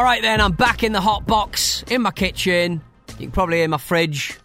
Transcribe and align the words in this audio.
All 0.00 0.06
right, 0.06 0.22
then, 0.22 0.40
I'm 0.40 0.52
back 0.52 0.82
in 0.82 0.92
the 0.92 1.00
hot 1.02 1.26
box 1.26 1.84
in 1.90 2.00
my 2.00 2.10
kitchen. 2.10 2.80
You 3.18 3.26
can 3.26 3.32
probably 3.32 3.58
hear 3.58 3.68
my 3.68 3.76
fridge 3.76 4.38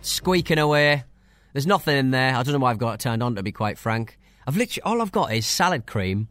squeaking 0.00 0.58
away. 0.58 1.04
There's 1.52 1.68
nothing 1.68 1.96
in 1.96 2.10
there. 2.10 2.34
I 2.34 2.42
don't 2.42 2.52
know 2.52 2.58
why 2.58 2.72
I've 2.72 2.78
got 2.78 2.94
it 2.94 3.00
turned 3.00 3.22
on, 3.22 3.36
to 3.36 3.44
be 3.44 3.52
quite 3.52 3.78
frank. 3.78 4.18
I've 4.44 4.56
literally, 4.56 4.82
all 4.82 5.00
I've 5.00 5.12
got 5.12 5.32
is 5.32 5.46
salad 5.46 5.86
cream, 5.86 6.26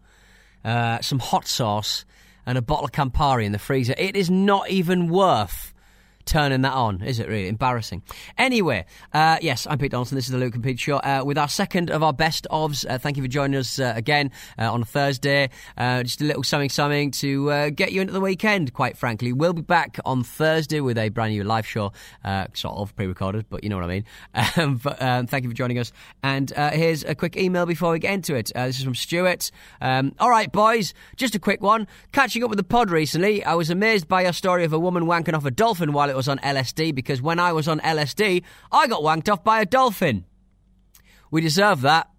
uh, 0.65 0.99
some 0.99 1.19
hot 1.19 1.47
sauce, 1.47 2.03
and 2.45 2.57
a 2.57 2.61
bottle 2.61 2.83
of 2.83 2.91
Campari 2.91 3.45
in 3.45 3.53
the 3.53 3.59
freezer. 3.59 3.95
It 3.97 4.17
is 4.17 4.29
not 4.29 4.69
even 4.69 5.07
worth 5.07 5.73
turning 6.25 6.61
that 6.61 6.73
on, 6.73 7.01
is 7.01 7.19
it 7.19 7.27
really? 7.27 7.47
Embarrassing. 7.47 8.01
Anyway, 8.37 8.85
uh, 9.13 9.37
yes, 9.41 9.67
I'm 9.69 9.77
Pete 9.77 9.91
Donaldson. 9.91 10.15
This 10.15 10.25
is 10.25 10.31
the 10.31 10.37
Luke 10.37 10.55
and 10.55 10.63
Pete 10.63 10.79
Show 10.79 10.97
uh, 10.97 11.23
with 11.25 11.37
our 11.37 11.47
second 11.47 11.89
of 11.89 12.03
our 12.03 12.13
best 12.13 12.47
ofs. 12.51 12.85
Uh, 12.89 12.97
thank 12.97 13.17
you 13.17 13.23
for 13.23 13.29
joining 13.29 13.59
us 13.59 13.79
uh, 13.79 13.93
again 13.95 14.31
uh, 14.59 14.71
on 14.71 14.81
a 14.81 14.85
Thursday. 14.85 15.49
Uh, 15.77 16.03
just 16.03 16.21
a 16.21 16.25
little 16.25 16.43
something, 16.43 16.69
something 16.69 17.11
to 17.11 17.71
get 17.71 17.91
you 17.91 18.01
into 18.01 18.13
the 18.13 18.21
weekend, 18.21 18.73
quite 18.73 18.97
frankly. 18.97 19.33
We'll 19.33 19.53
be 19.53 19.61
back 19.61 19.97
on 20.05 20.23
Thursday 20.23 20.81
with 20.81 20.97
a 20.97 21.09
brand 21.09 21.33
new 21.33 21.43
live 21.43 21.67
show, 21.67 21.93
sort 22.53 22.77
of 22.77 22.95
pre 22.95 23.07
recorded, 23.07 23.45
but 23.49 23.63
you 23.63 23.69
know 23.69 23.77
what 23.77 23.85
I 23.85 23.87
mean. 23.87 24.05
Um, 24.57 24.77
but 24.77 25.01
um, 25.01 25.27
thank 25.27 25.43
you 25.43 25.49
for 25.49 25.55
joining 25.55 25.79
us. 25.79 25.91
And 26.23 26.49
here's 26.55 27.03
a 27.03 27.13
quick 27.13 27.35
email 27.35 27.65
before 27.65 27.91
we 27.91 27.99
get 27.99 28.13
into 28.13 28.35
it. 28.35 28.51
This 28.55 28.77
is 28.77 28.85
from 28.85 28.95
Stuart. 28.95 29.51
Um, 29.81 30.13
all 30.19 30.29
right, 30.29 30.49
boys, 30.49 30.93
just 31.17 31.35
a 31.35 31.39
quick 31.39 31.61
one. 31.61 31.87
Catching 32.13 32.43
up 32.43 32.49
with 32.49 32.57
the 32.57 32.63
pod 32.63 32.89
recently, 32.89 33.43
I 33.43 33.55
was 33.55 33.69
amazed 33.69 34.07
by 34.07 34.21
your 34.21 34.33
story 34.33 34.63
of 34.63 34.71
a 34.71 34.79
woman 34.79 35.05
wanking 35.05 35.33
off 35.33 35.45
a 35.45 35.51
dolphin 35.51 35.91
while 35.91 36.09
it 36.09 36.14
was 36.15 36.27
on 36.27 36.39
LSD 36.39 36.93
because 36.95 37.21
when 37.21 37.39
I 37.39 37.53
was 37.53 37.67
on 37.67 37.79
LSD, 37.81 38.43
I 38.71 38.87
got 38.87 39.01
wanked 39.01 39.31
off 39.31 39.43
by 39.43 39.61
a 39.61 39.65
dolphin. 39.65 40.25
We 41.31 41.41
deserve 41.41 41.81
that. 41.81 42.09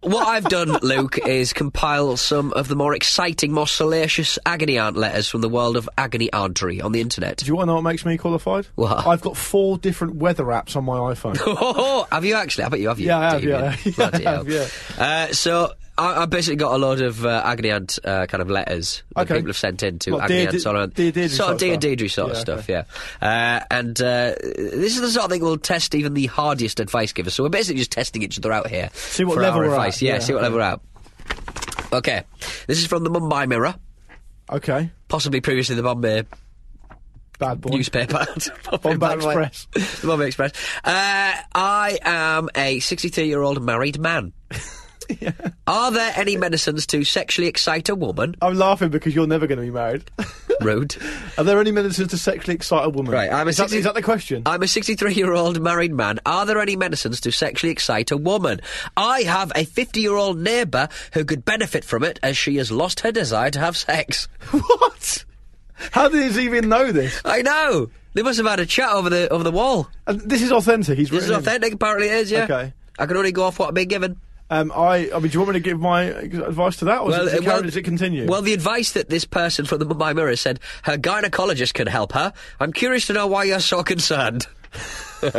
What 0.00 0.26
I've 0.26 0.44
done, 0.48 0.70
Luke, 0.82 1.18
is 1.28 1.52
compile 1.52 2.16
some 2.16 2.52
of 2.54 2.66
the 2.66 2.74
more 2.74 2.92
exciting, 2.92 3.52
more 3.52 3.68
salacious 3.68 4.36
agony 4.44 4.76
aunt 4.76 4.96
letters 4.96 5.28
from 5.28 5.42
the 5.42 5.48
world 5.48 5.76
of 5.76 5.88
agony 5.96 6.28
auntery 6.32 6.82
on 6.82 6.90
the 6.90 7.00
internet. 7.00 7.36
Do 7.36 7.46
you 7.46 7.54
want 7.54 7.66
to 7.68 7.70
know 7.70 7.74
what 7.76 7.82
makes 7.84 8.04
me 8.04 8.18
qualified? 8.18 8.66
What? 8.74 9.06
I've 9.06 9.20
got 9.20 9.36
four 9.36 9.78
different 9.78 10.16
weather 10.16 10.46
apps 10.46 10.74
on 10.74 10.84
my 10.84 10.96
iPhone. 10.98 11.38
Oh, 11.46 12.08
have 12.10 12.24
you 12.24 12.34
actually? 12.34 12.64
I 12.64 12.68
bet 12.70 12.80
you 12.80 12.88
have. 12.88 12.98
You 12.98 13.06
Yeah, 13.06 13.18
I 13.18 13.30
have, 13.30 13.42
Damien. 13.42 13.60
yeah. 13.60 13.76
Yeah, 13.96 14.10
I 14.12 14.18
have, 14.30 14.46
hell. 14.48 14.66
Uh, 14.98 15.32
so 15.32 15.72
I, 16.02 16.22
I 16.22 16.26
basically 16.26 16.56
got 16.56 16.74
a 16.74 16.78
lot 16.78 17.00
of 17.00 17.24
uh, 17.24 17.42
agony 17.44 17.70
aunt 17.70 17.98
uh, 18.04 18.26
kind 18.26 18.42
of 18.42 18.50
letters 18.50 19.02
that 19.14 19.22
Okay. 19.22 19.34
people 19.36 19.48
have 19.50 19.56
sent 19.56 19.82
in 19.82 19.98
to 20.00 20.12
What, 20.12 20.22
agony 20.24 20.38
Dear 20.40 20.48
aunt 20.48 20.52
Di- 20.52 20.58
sort 20.60 20.76
of, 20.76 20.94
Deirdre 20.94 21.28
sort 21.28 21.30
sort 21.30 21.62
of 21.62 22.00
of 22.00 22.10
sort 22.10 22.30
of 22.30 22.36
Yeah, 22.36 22.40
stuff. 22.40 22.68
Yeah, 22.68 22.84
uh, 23.28 23.64
and 23.70 24.00
uh, 24.00 24.34
this 24.42 24.94
is 24.96 25.00
the 25.00 25.10
sort 25.10 25.24
of 25.26 25.30
thing 25.30 25.42
we'll 25.42 25.58
test 25.58 25.94
even 25.94 26.14
the 26.14 26.26
hardiest 26.26 26.80
advice 26.80 27.12
givers. 27.12 27.34
So 27.34 27.42
we're 27.42 27.48
basically 27.50 27.78
just 27.78 27.92
testing 27.92 28.22
each 28.22 28.38
other 28.38 28.52
out 28.52 28.68
here. 28.68 28.90
See 28.94 29.24
what 29.24 29.38
level 29.38 29.60
we're 29.60 29.74
at. 29.78 30.00
Yeah, 30.02 30.14
Yeah, 30.14 30.18
see 30.20 30.32
what 30.34 30.42
level 30.42 30.58
we're 30.58 30.64
at. 30.64 30.80
Okay, 31.92 32.22
this 32.66 32.78
is 32.78 32.86
from 32.86 33.04
the 33.04 33.10
Mumbai 33.10 33.46
Mirror, 33.48 33.74
Okay. 34.50 34.90
possibly 35.08 35.40
previously 35.40 35.76
the 35.76 35.82
Bombay 35.82 36.24
Bad 37.38 37.60
boy. 37.60 37.70
newspaper. 37.76 38.24
Bombay. 38.82 39.14
Express. 39.14 39.66
the 40.00 40.06
Bombay 40.06 40.26
Express. 40.28 40.52
Uh, 40.84 41.34
I 41.54 41.98
am 42.02 42.48
a 42.54 42.78
63 42.80 43.26
year 43.26 43.42
old 43.42 43.62
married 43.62 43.98
man. 44.00 44.32
Are 45.66 45.90
there 45.90 46.12
any 46.16 46.36
medicines 46.36 46.86
to 46.88 47.04
sexually 47.04 47.48
excite 47.48 47.88
a 47.88 47.94
woman? 47.94 48.36
I'm 48.42 48.54
laughing 48.54 48.90
because 48.90 49.14
you're 49.14 49.26
never 49.26 49.46
going 49.46 49.58
to 49.58 49.64
be 49.64 49.70
married. 49.70 50.04
Rude. 50.60 50.96
Are 51.38 51.44
there 51.44 51.60
any 51.60 51.72
medicines 51.72 52.10
to 52.10 52.18
sexually 52.18 52.54
excite 52.54 52.84
a 52.84 52.88
woman? 52.88 53.12
Right, 53.12 53.32
I'm 53.32 53.46
a 53.46 53.50
is, 53.50 53.56
that, 53.56 53.70
60 53.70 53.78
is 53.78 53.84
that 53.84 53.94
the 53.94 54.02
question? 54.02 54.42
I'm 54.46 54.62
a 54.62 54.68
63 54.68 55.14
year 55.14 55.32
old 55.32 55.60
married 55.60 55.92
man. 55.92 56.20
Are 56.26 56.46
there 56.46 56.60
any 56.60 56.76
medicines 56.76 57.20
to 57.22 57.32
sexually 57.32 57.72
excite 57.72 58.10
a 58.10 58.16
woman? 58.16 58.60
I 58.96 59.22
have 59.22 59.52
a 59.54 59.64
50 59.64 60.00
year 60.00 60.14
old 60.14 60.38
neighbour 60.38 60.88
who 61.14 61.24
could 61.24 61.44
benefit 61.44 61.84
from 61.84 62.04
it 62.04 62.20
as 62.22 62.36
she 62.36 62.56
has 62.56 62.70
lost 62.70 63.00
her 63.00 63.12
desire 63.12 63.50
to 63.50 63.58
have 63.58 63.76
sex. 63.76 64.28
what? 64.50 65.24
How 65.90 66.08
did 66.08 66.32
he 66.32 66.44
even 66.44 66.68
know 66.68 66.92
this? 66.92 67.20
I 67.24 67.42
know. 67.42 67.90
They 68.14 68.22
must 68.22 68.36
have 68.38 68.46
had 68.46 68.60
a 68.60 68.66
chat 68.66 68.90
over 68.90 69.08
the 69.08 69.28
over 69.30 69.42
the 69.42 69.50
wall. 69.50 69.88
And 70.06 70.20
this 70.20 70.42
is 70.42 70.52
authentic. 70.52 70.98
He's 70.98 71.10
This 71.10 71.24
is 71.24 71.30
authentic, 71.30 71.72
apparently 71.72 72.08
it 72.08 72.14
is, 72.14 72.30
yeah. 72.30 72.44
Okay. 72.44 72.72
I 72.98 73.06
can 73.06 73.16
only 73.16 73.32
go 73.32 73.44
off 73.44 73.58
what 73.58 73.68
I've 73.68 73.74
been 73.74 73.88
given. 73.88 74.20
Um, 74.52 74.70
I, 74.76 75.10
I 75.14 75.18
mean, 75.18 75.22
do 75.22 75.28
you 75.28 75.40
want 75.40 75.54
me 75.54 75.60
to 75.60 75.60
give 75.60 75.80
my 75.80 76.02
advice 76.02 76.76
to 76.76 76.84
that, 76.84 77.00
or 77.00 77.10
does, 77.10 77.32
it, 77.32 77.40
uh, 77.40 77.42
well- 77.46 77.62
does 77.62 77.74
it 77.74 77.84
continue? 77.84 78.26
Well, 78.26 78.42
the 78.42 78.52
advice 78.52 78.92
that 78.92 79.08
this 79.08 79.24
person 79.24 79.64
from 79.64 79.78
the 79.78 79.86
Mumbai 79.86 80.14
Mirror 80.14 80.36
said 80.36 80.60
her 80.82 80.98
gynecologist 80.98 81.72
can 81.72 81.86
help 81.86 82.12
her. 82.12 82.34
I'm 82.60 82.70
curious 82.70 83.06
to 83.06 83.14
know 83.14 83.26
why 83.26 83.44
you're 83.44 83.60
so 83.60 83.82
concerned. 83.82 84.46
yeah, 85.22 85.30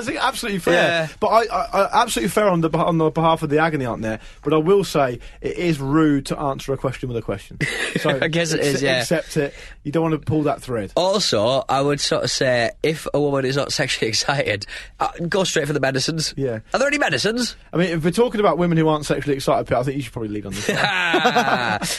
that's 0.00 0.08
absolutely 0.08 0.58
fair. 0.60 0.74
Yeah. 0.74 1.08
But 1.20 1.28
I, 1.28 1.42
I, 1.44 1.64
I 1.82 2.02
absolutely 2.02 2.30
fair 2.30 2.48
on 2.48 2.60
the 2.60 2.70
on 2.76 2.98
the 2.98 3.10
behalf 3.10 3.42
of 3.42 3.50
the 3.50 3.58
agony 3.58 3.84
aunt 3.84 4.02
there. 4.02 4.20
But 4.42 4.52
I 4.52 4.56
will 4.56 4.84
say 4.84 5.20
it 5.40 5.56
is 5.56 5.78
rude 5.80 6.26
to 6.26 6.38
answer 6.38 6.72
a 6.72 6.76
question 6.76 7.08
with 7.08 7.16
a 7.18 7.22
question. 7.22 7.58
So 7.98 8.16
I 8.20 8.28
guess 8.28 8.52
it 8.52 8.60
is, 8.60 8.80
yeah. 8.80 9.00
Accept 9.00 9.36
it. 9.38 9.54
You 9.82 9.90
don't 9.90 10.02
want 10.02 10.12
to 10.12 10.18
pull 10.24 10.42
that 10.44 10.62
thread. 10.62 10.92
Also, 10.94 11.64
I 11.68 11.80
would 11.80 12.00
sort 12.00 12.22
of 12.22 12.30
say 12.30 12.70
if 12.82 13.08
a 13.12 13.20
woman 13.20 13.44
is 13.44 13.56
not 13.56 13.72
sexually 13.72 14.08
excited, 14.10 14.66
uh, 15.00 15.08
go 15.28 15.42
straight 15.42 15.66
for 15.66 15.72
the 15.72 15.80
medicines. 15.80 16.32
Yeah. 16.36 16.60
Are 16.72 16.78
there 16.78 16.86
any 16.86 16.98
medicines? 16.98 17.56
I 17.72 17.76
mean, 17.78 17.88
if 17.88 18.04
we're 18.04 18.10
talking 18.12 18.40
about 18.40 18.56
women 18.56 18.78
who 18.78 18.86
aren't 18.86 19.04
sexually 19.06 19.34
excited, 19.36 19.72
I 19.72 19.82
think 19.82 19.96
you 19.96 20.02
should 20.02 20.12
probably 20.12 20.28
lead 20.28 20.46
on 20.46 20.52
this. 20.52 20.68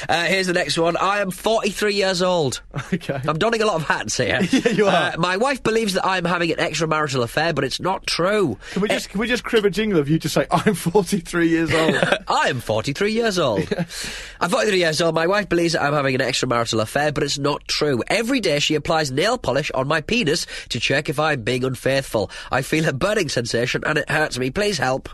Uh, 0.10 0.24
here's 0.26 0.48
the 0.48 0.54
next 0.54 0.78
one. 0.78 0.96
I 0.98 1.20
am 1.20 1.32
43 1.32 1.94
years 1.94 2.22
old. 2.22 2.62
okay. 2.94 3.20
I'm 3.28 3.38
donning 3.38 3.62
a 3.62 3.66
lot 3.66 3.76
of 3.76 3.84
hats 3.88 4.18
here. 4.18 4.40
Yeah, 4.52 4.70
you 4.70 4.88
are. 4.88 5.14
Uh, 5.14 5.18
my 5.18 5.38
wife 5.38 5.64
believes 5.64 5.94
that 5.94 6.06
I'm 6.06 6.26
having 6.26 6.52
an 6.52 6.58
extramarital 6.58 7.19
affair, 7.24 7.54
but 7.54 7.64
it's 7.64 7.80
not 7.80 8.06
true. 8.06 8.58
Can 8.72 8.82
we 8.82 8.90
eh, 8.90 8.94
just 8.94 9.10
can 9.10 9.20
we 9.20 9.28
just 9.28 9.44
crib 9.44 9.66
a 9.66 9.70
jingle 9.70 10.00
of 10.00 10.10
you 10.10 10.20
to 10.20 10.30
say 10.30 10.48
I'm 10.52 10.74
43 10.74 11.48
years 11.48 11.74
old? 11.74 11.96
I 12.28 12.50
am 12.50 12.60
43 12.60 13.12
years 13.12 13.40
old. 13.40 13.68
I'm 14.42 14.50
43 14.50 14.78
years 14.78 15.02
old. 15.02 15.16
My 15.16 15.28
wife 15.28 15.50
believes 15.50 15.74
that 15.74 15.84
I'm 15.84 15.94
having 15.94 16.16
an 16.16 16.22
extramarital 16.22 16.82
affair, 16.82 17.12
but 17.12 17.24
it's 17.24 17.38
not 17.38 17.68
true. 17.68 18.04
Every 18.08 18.40
day 18.40 18.60
she 18.60 18.76
applies 18.76 19.12
nail 19.12 19.38
polish 19.38 19.72
on 19.72 19.88
my 19.88 20.02
penis 20.02 20.46
to 20.70 20.80
check 20.80 21.10
if 21.10 21.20
I'm 21.20 21.44
being 21.44 21.64
unfaithful. 21.64 22.32
I 22.52 22.62
feel 22.62 22.88
a 22.88 22.94
burning 22.94 23.30
sensation 23.30 23.84
and 23.86 23.98
it 23.98 24.10
hurts 24.10 24.38
me. 24.38 24.52
Please 24.52 24.78
help. 24.78 25.10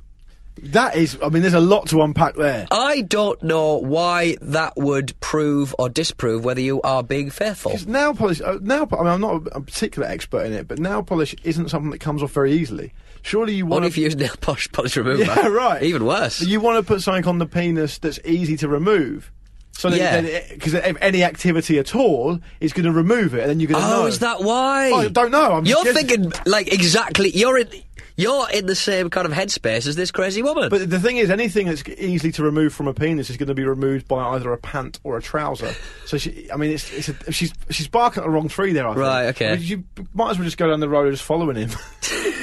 That 0.64 0.96
is, 0.96 1.18
I 1.22 1.30
mean, 1.30 1.42
there's 1.42 1.54
a 1.54 1.60
lot 1.60 1.88
to 1.90 2.02
unpack 2.02 2.36
there. 2.36 2.68
I 2.72 3.02
don't 3.02 3.42
know 3.44 3.78
why 3.78 4.38
that 4.42 4.74
would 4.78 5.20
prove 5.20 5.76
or 5.78 5.90
disprove 5.90 6.46
whether 6.46 6.62
you 6.62 6.82
are 6.82 7.04
being 7.04 7.30
faithful. 7.30 7.72
Because 7.72 7.88
nail 7.88 8.14
polish, 8.14 8.42
uh, 8.42 8.58
nail. 8.62 8.88
I 8.92 8.98
mean, 8.98 9.08
I'm 9.08 9.22
not 9.22 9.34
a, 9.48 9.58
a 9.58 9.62
particular 9.62 10.08
expert 10.08 10.46
in 10.46 10.54
it, 10.54 10.68
but 10.68 10.80
nail 10.80 11.04
polish 11.04 11.36
isn't 11.44 11.70
something 11.70 11.92
that 11.92 12.00
comes 12.00 12.24
off 12.24 12.32
very 12.32 12.54
easily. 12.54 12.94
Surely 13.22 13.54
you 13.56 13.66
want 13.66 13.78
Only 13.78 13.88
if 13.88 13.98
you 13.98 14.04
use 14.06 14.16
nail 14.16 14.34
polish, 14.40 14.72
polish 14.72 14.96
remover. 14.96 15.24
Yeah, 15.26 15.48
right. 15.48 15.82
Even 15.84 16.06
worse. 16.06 16.42
You 16.42 16.60
want 16.62 16.78
to 16.78 16.84
put 16.88 17.02
something 17.02 17.26
on 17.28 17.40
the 17.40 17.46
penis 17.48 17.98
that's 17.98 18.20
easy 18.24 18.56
to 18.58 18.68
remove. 18.68 19.32
So 19.74 19.90
Yeah. 19.90 20.22
because 20.50 20.74
if 20.74 20.96
any 21.02 21.24
activity 21.24 21.80
at 21.80 21.96
all 21.96 22.40
is 22.62 22.72
going 22.72 22.86
to 22.86 22.92
remove 22.94 23.34
it, 23.34 23.42
and 23.42 23.50
then 23.50 23.60
you're 23.60 23.70
going 23.72 23.82
to 23.82 23.88
Oh, 23.88 24.02
know. 24.04 24.06
is 24.08 24.20
that 24.20 24.42
why? 24.42 24.90
I 24.92 25.08
don't 25.10 25.32
know. 25.32 25.52
I'm 25.54 25.66
You're 25.66 25.84
thinking 25.94 26.32
like 26.46 26.72
exactly. 26.72 27.30
You're 27.32 27.58
in. 27.58 27.68
You're 28.18 28.50
in 28.50 28.66
the 28.66 28.76
same 28.76 29.10
kind 29.10 29.26
of 29.26 29.34
headspace 29.34 29.88
as 29.88 29.96
this 29.96 30.12
crazy 30.12 30.42
woman. 30.42 30.70
But 30.70 30.90
the 30.90 31.00
thing 31.00 31.18
is, 31.18 31.30
anything 31.30 31.68
that's 31.68 31.84
easily 31.88 32.32
to 32.34 32.44
remove 32.44 32.74
from 32.74 32.88
a 32.88 32.94
penis 32.94 33.30
is 33.30 33.38
going 33.38 33.48
to 33.48 33.54
be 33.54 33.66
removed 33.66 34.08
by 34.08 34.36
either 34.36 34.54
a 34.54 34.58
pant 34.58 35.00
or 35.04 35.18
a 35.18 35.22
trouser. 35.22 35.74
So 36.06 36.20
she, 36.20 36.52
I 36.52 36.58
mean, 36.58 36.70
it's, 36.70 36.94
it's 36.94 37.10
a, 37.10 37.32
she's 37.32 37.52
she's 37.72 37.88
barking 37.88 38.22
at 38.22 38.28
the 38.28 38.30
wrong 38.30 38.48
tree 38.48 38.74
there. 38.74 38.88
I 38.88 38.94
think. 38.94 39.00
Right, 39.00 39.26
okay. 39.30 39.54
I 39.54 39.56
mean, 39.56 39.66
you 39.66 39.84
might 40.14 40.30
as 40.30 40.38
well 40.38 40.46
just 40.46 40.58
go 40.58 40.70
down 40.70 40.80
the 40.80 40.88
road 40.88 41.10
just 41.10 41.24
following 41.24 41.56
him. 41.56 41.72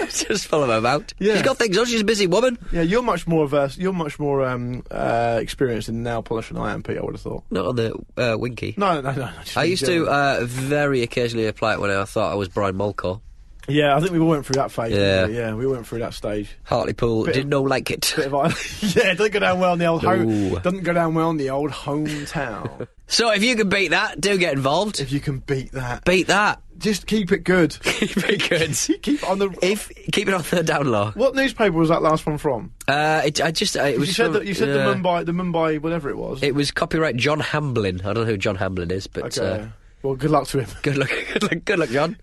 just 0.09 0.47
follow 0.49 0.67
her 0.67 0.85
out. 0.85 1.15
Yeah. 1.21 1.35
She's 1.35 1.43
got 1.43 1.59
things 1.59 1.79
on. 1.79 1.87
She's 1.87 2.01
a 2.01 2.05
busy 2.05 2.27
woman. 2.27 2.59
yeah, 2.73 2.83
you're 2.83 3.03
much 3.03 3.29
more 3.29 3.47
vers- 3.47 3.79
You're 3.79 3.93
much 3.93 4.19
more 4.19 4.45
um, 4.45 4.83
uh, 4.91 5.39
experienced 5.41 5.89
in 5.89 6.03
nail 6.03 6.25
polish 6.25 6.49
than 6.49 6.59
I 6.59 6.73
am, 6.73 6.83
Pete. 6.83 6.99
I 6.99 7.03
would 7.03 7.15
have 7.15 7.21
thought. 7.21 7.45
Not 7.51 7.67
on 7.67 7.77
the 7.77 7.95
uh, 8.17 8.37
winky. 8.37 8.75
No, 8.77 9.01
no, 9.01 9.13
no. 9.13 9.27
no 9.27 9.33
I 9.55 9.63
used 9.63 9.85
to 9.87 10.07
uh, 10.09 10.41
very 10.43 11.03
occasionally 11.03 11.47
apply 11.47 11.75
it 11.75 11.81
when 11.81 11.91
I 11.91 12.05
thought 12.05 12.33
I 12.33 12.35
was 12.35 12.49
Brian 12.49 12.75
Molko. 12.77 13.21
Yeah, 13.69 13.97
I 13.97 14.01
think 14.01 14.13
we 14.13 14.19
all 14.19 14.29
went 14.29 14.45
through 14.47 14.55
that 14.61 14.71
phase. 14.73 14.93
Yeah. 14.93 15.27
we? 15.27 15.37
yeah, 15.37 15.55
we 15.55 15.67
went 15.67 15.87
through 15.87 16.01
that 16.01 16.15
stage. 16.15 16.49
Hartlepool 16.65 17.25
Bit 17.27 17.35
didn't 17.35 17.51
know 17.51 17.63
like 17.63 17.91
it. 17.91 18.13
Bit 18.17 18.33
of 18.33 18.33
yeah, 18.97 19.13
it 19.13 19.19
doesn't 19.19 19.33
go 19.33 19.39
down 19.41 19.61
well 19.61 19.73
in 19.75 19.79
the 19.79 19.87
old 19.87 20.03
No. 20.03 20.09
home. 20.17 20.55
Doesn't 20.63 20.83
go 20.83 20.93
down 20.93 21.15
well 21.15 21.31
in 21.31 21.37
the 21.37 21.51
old 21.51 21.71
hometown. 21.71 22.89
So 23.09 23.31
if 23.31 23.45
you 23.45 23.57
can 23.57 23.69
beat 23.69 23.89
that, 23.89 24.19
do 24.23 24.39
get 24.39 24.55
involved. 24.55 24.99
if 24.99 25.13
you 25.13 25.21
can 25.21 25.41
beat 25.41 25.73
that, 25.73 26.03
beat 26.07 26.29
that. 26.29 26.63
just 26.79 27.07
keep 27.07 27.31
it 27.31 27.45
good. 27.45 27.77
Keep 27.83 28.17
it 28.27 28.49
good. 28.49 28.75
keep 29.03 29.23
it 29.23 29.25
on 29.25 29.39
the. 29.39 29.55
If 29.61 29.91
keep 30.13 30.29
it 30.29 30.35
on 30.35 30.43
the 30.51 30.63
down 30.63 30.91
low. 30.91 31.11
what 31.11 31.35
newspaper 31.35 31.77
was 31.77 31.91
that 31.91 32.01
last 32.01 32.25
one 32.25 32.39
from? 32.39 32.73
Uh, 32.89 33.21
it, 33.27 33.39
I 33.43 33.51
just 33.51 33.77
uh, 33.77 33.83
it 33.83 33.99
was 33.99 34.09
you 34.09 34.15
said 34.15 34.25
from- 34.27 34.33
that 34.35 34.47
you 34.47 34.55
said 34.55 34.69
yeah. 34.69 34.87
the 34.87 34.95
Mumbai, 34.95 35.27
the 35.27 35.33
Mumbai, 35.33 35.79
whatever 35.79 36.09
it 36.09 36.17
was. 36.17 36.43
It 36.43 36.55
was 36.55 36.71
copyright 36.71 37.17
John 37.17 37.41
Hamblin. 37.41 38.01
I 38.01 38.15
don't 38.15 38.25
know 38.25 38.25
who 38.25 38.39
John 38.39 38.57
Hamblin 38.57 38.91
is, 38.91 39.09
but 39.09 39.39
okay. 39.39 39.69
Uh, 40.05 40.09
well, 40.09 40.17
good 40.17 40.31
luck 40.31 40.47
to 40.49 40.61
him. 40.61 40.69
good 40.83 40.97
luck, 40.97 41.11
good 41.33 41.43
luck, 41.43 41.65
good 41.65 41.79
luck, 41.79 41.89
John. 41.91 42.17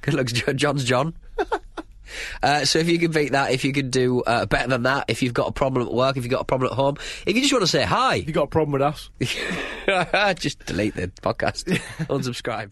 good 0.00 0.14
luck, 0.14 0.26
John's 0.26 0.84
John. 0.84 1.14
Uh, 2.42 2.64
so 2.64 2.78
if 2.78 2.88
you 2.88 2.98
can 2.98 3.10
beat 3.10 3.32
that, 3.32 3.50
if 3.50 3.64
you 3.64 3.72
can 3.72 3.90
do 3.90 4.20
uh, 4.22 4.46
better 4.46 4.68
than 4.68 4.84
that, 4.84 5.06
if 5.08 5.22
you've 5.22 5.34
got 5.34 5.48
a 5.48 5.52
problem 5.52 5.86
at 5.86 5.92
work, 5.92 6.16
if 6.16 6.22
you've 6.22 6.30
got 6.30 6.42
a 6.42 6.44
problem 6.44 6.70
at 6.70 6.76
home, 6.76 6.96
if 7.26 7.34
you 7.34 7.40
just 7.40 7.52
want 7.52 7.62
to 7.62 7.66
say 7.66 7.82
hi, 7.82 8.14
You 8.16 8.32
got 8.32 8.44
a 8.44 8.46
problem 8.46 8.72
with 8.72 8.82
us? 8.82 9.10
just 10.38 10.64
delete 10.66 10.94
the 10.94 11.08
podcast, 11.08 11.64
unsubscribe. 12.06 12.70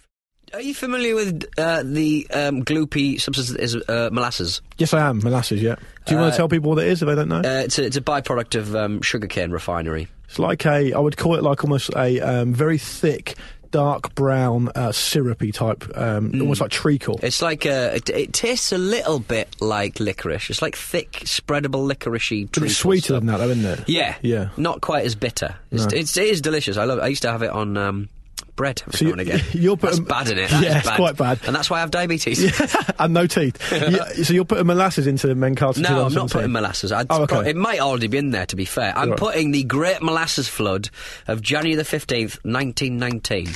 Are 0.54 0.60
you 0.60 0.74
familiar 0.74 1.14
with 1.14 1.44
uh, 1.56 1.82
the 1.82 2.26
um, 2.30 2.62
gloopy 2.62 3.18
substance 3.18 3.50
that 3.50 3.60
is 3.60 3.74
uh, 3.74 4.10
molasses? 4.12 4.60
Yes, 4.76 4.92
I 4.92 5.08
am. 5.08 5.18
Molasses, 5.20 5.62
yeah. 5.62 5.76
Do 6.04 6.14
you 6.14 6.20
want 6.20 6.34
to 6.34 6.36
tell 6.36 6.48
people 6.48 6.70
what 6.70 6.78
it 6.78 6.88
is 6.88 7.00
if 7.02 7.08
they 7.08 7.14
don't 7.14 7.28
know? 7.28 7.38
Uh, 7.38 7.62
it's, 7.64 7.78
a, 7.78 7.84
it's 7.84 7.96
a 7.96 8.02
byproduct 8.02 8.58
of 8.58 8.76
um, 8.76 9.00
sugarcane 9.00 9.50
refinery. 9.50 10.08
it's 10.26 10.38
like 10.38 10.66
a, 10.66 10.92
I 10.92 10.98
would 10.98 11.16
call 11.16 11.36
it 11.36 11.42
like 11.42 11.64
almost 11.64 11.90
a 11.96 12.20
um, 12.20 12.52
very 12.52 12.76
thick, 12.76 13.36
dark 13.72 14.14
brown, 14.14 14.68
uh, 14.76 14.92
syrupy 14.92 15.50
type, 15.50 15.84
um, 15.96 16.30
almost 16.40 16.60
like 16.60 16.70
treacle. 16.70 17.18
It's 17.22 17.42
like 17.42 17.64
a, 17.66 17.96
it, 17.96 18.08
it 18.10 18.32
tastes 18.32 18.70
a 18.70 18.78
little 18.78 19.18
bit 19.18 19.48
like 19.60 19.98
licorice. 19.98 20.48
It's 20.50 20.62
like 20.62 20.76
thick, 20.76 21.10
spreadable 21.24 21.90
licoricey. 21.92 22.48
But 22.52 22.62
it's 22.62 22.76
sweeter 22.76 23.14
than 23.14 23.26
that, 23.26 23.38
though, 23.38 23.48
isn't 23.50 23.64
it? 23.64 23.88
Yeah, 23.88 24.14
Yeah. 24.22 24.50
Not 24.56 24.80
quite 24.80 25.04
as 25.04 25.16
bitter. 25.16 25.56
It's, 25.72 25.86
No. 25.86 25.98
it's 25.98 26.16
it 26.16 26.28
is 26.28 26.40
delicious. 26.40 26.76
I 26.76 26.84
love. 26.84 26.98
it. 26.98 27.02
I 27.02 27.08
used 27.08 27.22
to 27.22 27.32
have 27.32 27.42
it 27.42 27.50
on 27.50 27.76
um, 27.76 28.08
bread 28.56 28.82
every 28.86 28.98
So 28.98 29.04
now 29.04 29.08
you- 29.08 29.12
and 29.12 29.20
again. 29.22 29.40
you'll 29.52 29.76
put 29.76 29.90
That's 29.90 30.00
bad 30.00 30.28
in 30.28 30.38
it. 30.38 30.50
That 30.50 30.62
Yeah, 30.62 30.78
it's 30.78 30.90
quite 30.90 31.16
bad. 31.16 31.40
and 31.46 31.54
that's 31.56 31.68
why 31.70 31.78
I 31.78 31.80
have 31.80 31.90
diabetes. 31.90 32.52
and 32.98 33.14
no 33.14 33.26
teeth. 33.26 33.56
Yeah, 33.72 34.04
so 34.24 34.32
you'll 34.34 34.44
put 34.44 34.58
a 34.58 34.64
molasses 34.64 35.06
into 35.06 35.26
the 35.26 35.34
Mencarta 35.34 35.78
No, 35.78 35.88
I'm 36.06 36.12
not 36.14 36.28
2017? 36.28 36.28
putting 36.32 36.52
molasses. 36.52 36.92
I'd 36.92 37.06
Oh, 37.10 37.22
okay. 37.22 37.34
pro- 37.36 37.40
it 37.40 37.56
might 37.56 37.80
already 37.80 38.06
be 38.08 38.18
in 38.18 38.30
there, 38.30 38.46
to 38.46 38.56
be 38.56 38.64
fair. 38.64 38.92
I'm 38.96 39.10
Right. 39.10 39.18
putting 39.18 39.50
the 39.52 39.64
Great 39.64 40.02
Molasses 40.02 40.48
Flood 40.48 40.90
of 41.28 41.40
January 41.42 41.74
the 41.76 41.84
15th, 41.84 42.38
1919. 42.44 43.48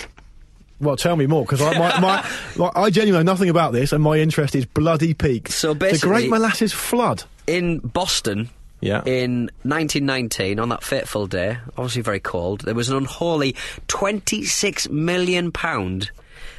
Well, 0.81 0.97
tell 0.97 1.17
me 1.17 1.27
more, 1.27 1.43
because 1.45 1.63
I, 1.63 1.79
my, 1.79 2.01
my, 2.01 2.31
like, 2.57 2.73
I 2.77 2.91
genuinely 2.91 3.25
know 3.25 3.33
nothing 3.33 3.49
about 3.49 3.73
this, 3.73 3.93
and 3.93 4.03
my 4.03 4.19
interest 4.19 4.55
is 4.55 4.67
bloody 4.67 5.15
peaked. 5.15 5.53
So 5.53 5.73
basically, 5.75 5.99
the 6.09 6.15
Great 6.15 6.31
Molasses 6.31 6.73
Flood. 6.73 7.25
In 7.47 7.79
Boston, 7.79 8.51
Yeah. 8.81 9.02
in 9.05 9.50
1919, 9.62 10.58
on 10.58 10.69
that 10.69 10.82
fateful 10.82 11.26
day, 11.26 11.58
obviously 11.76 12.02
very 12.02 12.20
cold, 12.20 12.61
there 12.61 12.75
was 12.75 12.88
an 12.88 12.96
unholy 12.96 13.56
26 13.88 14.88
million 14.90 15.50
pound 15.50 16.11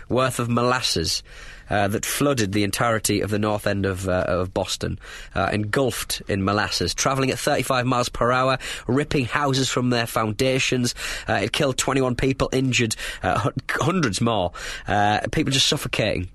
worth 0.10 0.40
of 0.40 0.50
molasses. 0.50 1.24
Uh, 1.70 1.90
that 1.90 2.06
flooded 2.06 2.54
the 2.54 2.64
entirety 2.64 3.20
of 3.20 3.30
the 3.30 3.38
north 3.38 3.68
end 3.68 3.86
of, 3.86 4.08
uh, 4.08 4.24
of 4.26 4.54
Boston, 4.54 4.98
uh, 5.36 5.50
engulfed 5.52 6.22
in 6.30 6.46
molasses, 6.46 6.94
travelling 6.94 7.30
at 7.30 7.38
35 7.38 7.86
miles 7.86 8.08
per 8.08 8.32
hour, 8.32 8.58
ripping 8.88 9.26
houses 9.26 9.68
from 9.68 9.90
their 9.90 10.08
foundations. 10.08 10.96
Uh, 11.28 11.34
it 11.44 11.52
killed 11.52 11.78
21 11.78 12.16
people, 12.16 12.48
injured 12.54 12.96
uh, 13.22 13.50
hundreds 13.70 14.22
more. 14.22 14.54
Uh, 14.88 15.20
people 15.34 15.52
just 15.52 15.68
suffocating. 15.68 16.30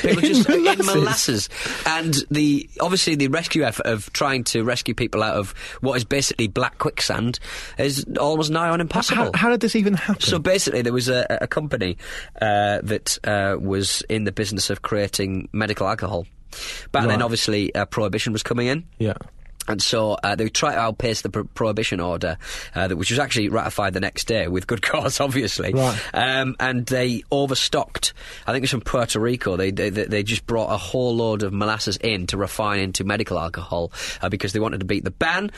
People 0.00 0.22
just 0.22 0.48
in 0.48 0.62
molasses? 0.62 0.94
molasses, 0.94 1.48
and 1.86 2.14
the 2.30 2.68
obviously 2.80 3.16
the 3.16 3.28
rescue 3.28 3.64
effort 3.64 3.86
of 3.86 4.12
trying 4.12 4.44
to 4.44 4.62
rescue 4.62 4.94
people 4.94 5.22
out 5.22 5.36
of 5.36 5.52
what 5.80 5.96
is 5.96 6.04
basically 6.04 6.46
black 6.46 6.78
quicksand 6.78 7.38
is 7.78 8.04
almost 8.20 8.50
nigh 8.50 8.68
on 8.68 8.80
impossible. 8.80 9.24
How, 9.24 9.30
how 9.34 9.50
did 9.50 9.60
this 9.60 9.74
even 9.74 9.94
happen? 9.94 10.20
So 10.22 10.38
basically, 10.38 10.82
there 10.82 10.92
was 10.92 11.08
a, 11.08 11.26
a 11.40 11.46
company 11.46 11.98
uh, 12.40 12.80
that 12.82 13.18
uh, 13.24 13.56
was 13.58 14.02
in 14.08 14.24
the 14.24 14.32
business 14.32 14.70
of 14.70 14.82
creating 14.82 15.48
medical 15.52 15.88
alcohol. 15.88 16.26
Back 16.92 17.08
then, 17.08 17.22
obviously, 17.22 17.74
uh, 17.74 17.86
prohibition 17.86 18.32
was 18.32 18.42
coming 18.42 18.66
in. 18.66 18.84
yeah. 18.98 19.14
And 19.68 19.82
so 19.82 20.16
uh, 20.22 20.34
they 20.34 20.48
tried 20.48 20.74
to 20.74 20.80
outpace 20.80 21.22
the 21.22 21.30
pro- 21.30 21.44
prohibition 21.44 22.00
order, 22.00 22.38
uh, 22.74 22.88
that, 22.88 22.96
which 22.96 23.10
was 23.10 23.18
actually 23.18 23.48
ratified 23.48 23.94
the 23.94 24.00
next 24.00 24.26
day 24.26 24.48
with 24.48 24.66
good 24.66 24.82
cause, 24.82 25.20
obviously. 25.20 25.72
Right. 25.72 25.98
Um, 26.14 26.56
and 26.58 26.86
they 26.86 27.22
overstocked. 27.30 28.12
I 28.46 28.52
think 28.52 28.58
it 28.58 28.62
was 28.62 28.70
from 28.70 28.80
Puerto 28.80 29.20
Rico. 29.20 29.56
They, 29.56 29.70
they 29.70 29.90
they 29.90 30.22
just 30.22 30.46
brought 30.46 30.72
a 30.72 30.76
whole 30.76 31.14
load 31.16 31.42
of 31.42 31.52
molasses 31.52 31.96
in 31.98 32.26
to 32.28 32.36
refine 32.36 32.80
into 32.80 33.04
medical 33.04 33.38
alcohol 33.38 33.92
uh, 34.20 34.28
because 34.28 34.52
they 34.52 34.60
wanted 34.60 34.80
to 34.80 34.86
beat 34.86 35.04
the 35.04 35.10
ban. 35.10 35.50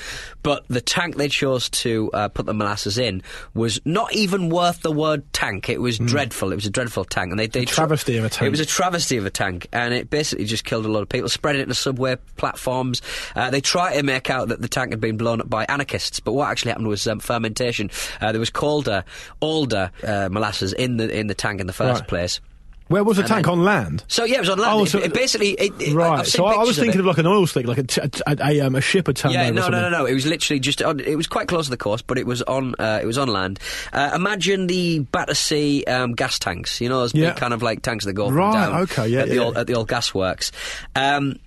But 0.43 0.65
the 0.69 0.81
tank 0.81 1.17
they 1.17 1.29
chose 1.29 1.69
to 1.71 2.11
uh, 2.13 2.29
put 2.29 2.47
the 2.47 2.55
molasses 2.55 2.99
in 2.99 3.23
was 3.55 3.81
not 3.85 4.15
even 4.15 4.49
worth 4.49 4.83
the 4.83 4.93
word 4.93 5.31
tank. 5.33 5.69
It 5.69 5.81
was 5.81 5.99
dreadful. 5.99 6.53
It 6.53 6.57
was 6.57 6.67
a 6.67 6.71
dreadful 6.71 7.05
tank, 7.05 7.31
and 7.31 7.39
they, 7.39 7.47
they 7.47 7.65
travesty 7.65 8.17
of 8.17 8.25
a 8.25 8.29
tank. 8.29 8.47
It 8.47 8.51
was 8.51 8.61
a 8.61 8.67
travesty 8.67 9.17
of 9.17 9.27
a 9.27 9.31
tank, 9.31 9.67
and 9.73 9.95
it 9.95 10.11
basically 10.11 10.45
just 10.45 10.65
killed 10.65 10.85
a 10.85 10.89
lot 10.89 11.03
of 11.03 11.09
people. 11.09 11.29
Spread 11.29 11.57
it 11.57 11.61
into 11.61 11.75
subway 11.75 12.17
platforms. 12.37 13.03
Uh, 13.35 13.51
they 13.51 13.61
tried 13.61 13.94
to 13.95 14.03
make 14.03 14.31
out 14.31 14.49
that 14.49 14.61
the 14.61 14.69
tank 14.69 14.91
had 14.93 15.01
been 15.01 15.17
blown 15.17 15.41
up 15.41 15.49
by 15.51 15.65
anarchists, 15.69 16.21
but 16.21 16.33
what 16.33 16.49
actually 16.51 16.71
happened 16.71 16.89
was 16.89 17.07
um, 17.07 17.21
fermentation. 17.21 17.91
Uh, 18.21 18.33
there 18.33 18.41
was 18.41 18.51
colder, 18.51 19.05
older 19.41 19.91
uh, 20.07 20.29
molasses 20.31 20.73
in 20.73 20.97
the 20.97 21.09
in 21.17 21.27
the 21.27 21.35
tank 21.35 21.61
in 21.61 21.67
the 21.67 21.73
first 21.73 22.01
Right. 22.03 22.09
place. 22.09 22.41
Where 22.89 23.03
was 23.03 23.17
the 23.17 23.23
And 23.23 23.29
tank 23.31 23.47
then- 23.47 23.53
on 23.61 23.65
land? 23.65 24.05
So 24.09 24.25
yeah, 24.25 24.37
it 24.37 24.41
was 24.41 24.51
on 24.51 24.59
land. 24.59 24.79
Oh, 24.79 24.85
It- 24.85 24.91
so- 24.91 24.99
it, 24.99 25.15
basically, 25.15 25.53
it, 25.53 25.73
it, 25.81 25.95
right. 25.95 26.27
So 26.27 26.45
I, 26.45 26.63
was 26.65 26.79
thinking 26.79 27.01
of, 27.01 27.07
like 27.07 27.17
an 27.17 27.27
oil 27.27 27.47
slick, 27.47 27.67
like 27.67 27.79
a, 27.79 27.83
t- 27.83 28.01
a, 28.27 28.37
a, 28.47 28.61
um, 28.61 28.75
a 28.75 28.83
ship 28.83 29.07
had 29.07 29.17
turned 29.17 29.33
Yeah, 29.33 29.45
over. 29.45 29.55
no, 29.55 29.69
no, 29.71 29.81
no, 29.81 29.89
no. 29.89 30.05
It 30.05 30.13
was 30.13 30.27
literally 30.27 30.61
just 30.61 30.83
on. 30.83 31.01
It 31.01 31.17
was 31.17 31.27
quite 31.27 31.49
close 31.49 31.65
to 31.65 31.71
the 31.71 31.79
coast, 31.79 32.07
but 32.07 32.19
it 32.19 32.27
was 32.27 32.43
on. 32.43 32.75
Uh, 32.79 32.99
it 33.03 33.07
was 33.07 33.17
on 33.17 33.29
land. 33.29 33.59
Uh, 33.91 34.11
imagine 34.15 34.67
the 34.67 34.99
Battersea 34.99 35.83
um, 35.87 36.13
gas 36.13 36.39
tanks. 36.39 36.79
You 36.83 36.91
know 36.91 37.01
those 37.01 37.15
Yeah. 37.15 37.31
big 37.31 37.37
kind 37.39 37.55
of 37.55 37.63
like 37.63 37.81
tanks 37.81 38.05
that 38.05 38.13
go 38.13 38.31
Right, 38.31 38.53
down. 38.53 38.83
okay, 38.83 39.09
yeah, 39.09 39.21
at 39.23 39.29
the 39.31 39.37
yeah. 39.37 39.41
old 39.41 39.57
at 39.57 39.67
the 39.67 39.75
old 39.77 39.89
gas 39.89 40.13
works. 40.13 40.53
Um, 40.95 41.39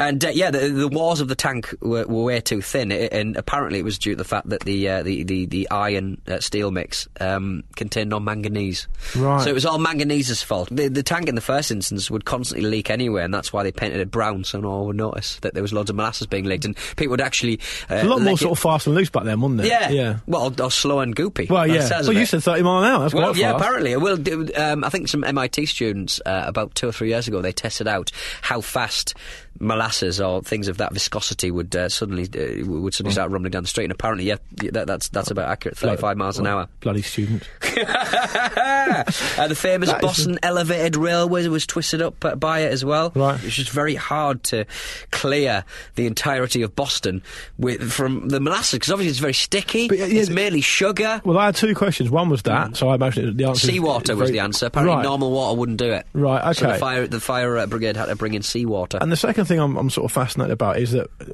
and 0.00 0.24
uh, 0.24 0.28
yeah, 0.30 0.50
the, 0.50 0.68
the 0.68 0.88
walls 0.88 1.20
of 1.20 1.28
the 1.28 1.34
tank 1.34 1.72
were, 1.80 2.06
were 2.06 2.24
way 2.24 2.40
too 2.40 2.60
thin, 2.62 2.90
and 2.90 3.36
apparently 3.36 3.78
it 3.78 3.84
was 3.84 3.98
due 3.98 4.12
to 4.12 4.16
the 4.16 4.24
fact 4.24 4.48
that 4.48 4.60
the 4.62 4.88
uh, 4.88 5.02
the, 5.02 5.22
the 5.24 5.46
the 5.46 5.70
iron 5.70 6.20
uh, 6.26 6.40
steel 6.40 6.70
mix 6.70 7.06
um, 7.20 7.62
contained 7.76 8.10
no 8.10 8.18
manganese. 8.18 8.88
Right. 9.14 9.42
So 9.42 9.50
it 9.50 9.54
was 9.54 9.66
all 9.66 9.78
manganese's 9.78 10.42
fault. 10.42 10.68
The, 10.70 10.88
the 10.88 11.02
tank 11.02 11.28
in 11.28 11.34
the 11.34 11.40
first 11.40 11.70
instance 11.70 12.10
would 12.10 12.24
constantly 12.24 12.68
leak 12.68 12.90
anyway, 12.90 13.22
and 13.22 13.32
that's 13.32 13.52
why 13.52 13.62
they 13.62 13.72
painted 13.72 14.00
it 14.00 14.10
brown 14.10 14.42
so 14.44 14.60
no 14.60 14.70
one 14.78 14.86
would 14.86 14.96
notice 14.96 15.38
that 15.40 15.54
there 15.54 15.62
was 15.62 15.72
loads 15.72 15.90
of 15.90 15.96
molasses 15.96 16.26
being 16.26 16.44
leaked, 16.46 16.64
and 16.64 16.76
people 16.96 17.10
would 17.10 17.20
actually. 17.20 17.60
Uh, 17.90 17.96
a 17.96 18.04
lot 18.04 18.20
more 18.22 18.32
lick 18.32 18.38
sort 18.38 18.52
of 18.52 18.58
fast 18.58 18.86
and 18.86 18.96
loose 18.96 19.10
back 19.10 19.24
then, 19.24 19.40
wasn't 19.40 19.60
it? 19.60 19.66
yeah. 19.66 19.90
Yeah. 19.90 20.18
Well, 20.26 20.54
or 20.60 20.70
slow 20.70 21.00
and 21.00 21.14
goopy. 21.14 21.50
Well, 21.50 21.66
yeah. 21.66 21.88
Well, 21.90 22.12
you 22.12 22.20
it. 22.20 22.26
said 22.26 22.42
30 22.42 22.62
mile 22.62 22.82
an 22.82 22.90
hour. 22.90 23.00
That's 23.00 23.14
Well, 23.14 23.24
quite 23.32 23.36
yeah, 23.36 23.52
fast. 23.52 23.62
apparently. 23.62 23.96
Well, 23.96 24.18
um, 24.56 24.84
I 24.84 24.88
think 24.88 25.08
some 25.08 25.24
MIT 25.24 25.66
students 25.66 26.20
uh, 26.24 26.44
about 26.46 26.74
two 26.74 26.88
or 26.88 26.92
three 26.92 27.08
years 27.08 27.28
ago 27.28 27.42
they 27.42 27.52
tested 27.52 27.86
out 27.86 28.10
how 28.40 28.60
fast 28.60 29.14
molasses 29.60 30.20
or 30.20 30.42
things 30.42 30.66
of 30.68 30.78
that 30.78 30.92
viscosity 30.92 31.50
would 31.50 31.76
uh, 31.76 31.88
suddenly 31.88 32.24
uh, 32.24 32.66
would 32.66 32.94
suddenly 32.94 33.12
start 33.12 33.30
rumbling 33.30 33.52
down 33.52 33.62
the 33.62 33.68
street. 33.68 33.84
And 33.84 33.92
apparently, 33.92 34.24
yeah, 34.24 34.36
yeah 34.60 34.70
that, 34.72 34.86
that's 34.86 35.08
that's 35.08 35.30
about 35.30 35.48
accurate. 35.48 35.76
Thirty-five 35.76 36.16
miles 36.16 36.38
an 36.38 36.46
hour. 36.46 36.68
Bloody 36.80 37.02
student. 37.02 37.48
uh, 39.38 39.48
the 39.48 39.56
famous 39.56 39.90
That 39.90 40.02
Boston 40.02 40.38
elevated 40.42 40.96
railway 40.96 41.46
was 41.48 41.66
twisted 41.66 42.02
up 42.02 42.24
uh, 42.24 42.34
by 42.34 42.60
it 42.60 42.72
as 42.72 42.84
well. 42.84 43.12
Right. 43.14 43.42
It's 43.44 43.56
just 43.56 43.70
very 43.70 43.94
hard 43.94 44.42
to 44.44 44.66
clear 45.10 45.64
the 45.94 46.06
entirety 46.06 46.62
of 46.62 46.74
Boston 46.76 47.22
with 47.58 47.90
from 47.90 48.28
the 48.28 48.40
molasses 48.40 48.74
because 48.74 48.92
obviously 48.92 49.10
it's 49.10 49.18
very 49.18 49.34
sticky. 49.34 49.88
But, 49.88 49.98
yeah, 49.98 50.06
yeah, 50.06 50.20
it's 50.20 50.30
mainly 50.30 50.60
sugar. 50.60 51.20
Well, 51.24 51.38
I 51.38 51.46
had 51.46 51.56
two 51.56 51.74
questions. 51.74 52.10
One 52.10 52.28
was 52.28 52.42
that, 52.42 52.76
so 52.76 52.88
I 52.88 52.94
imagine 52.94 53.36
the 53.36 53.44
answer. 53.44 53.66
Seawater 53.66 54.12
is 54.12 54.18
was 54.18 54.30
the 54.30 54.40
answer. 54.40 54.66
Apparently, 54.66 54.96
right. 54.96 55.02
normal 55.02 55.30
water 55.30 55.58
wouldn't 55.58 55.78
do 55.78 55.92
it. 55.92 56.06
Right, 56.12 56.54
So 56.54 56.66
the 56.66 56.70
okay. 56.72 56.80
fire, 56.80 57.06
the 57.06 57.20
fire 57.20 57.58
uh, 57.58 57.66
brigade 57.66 57.96
had 57.96 58.06
to 58.06 58.16
bring 58.16 58.34
in 58.34 58.42
seawater. 58.42 58.98
And 59.00 59.10
the 59.10 59.16
second 59.16 59.46
thing 59.46 59.58
I'm, 59.58 59.76
I'm 59.76 59.90
sort 59.90 60.04
of 60.04 60.12
fascinated 60.12 60.52
about 60.52 60.78
is 60.78 60.92
that 60.92 61.08
uh, 61.20 61.24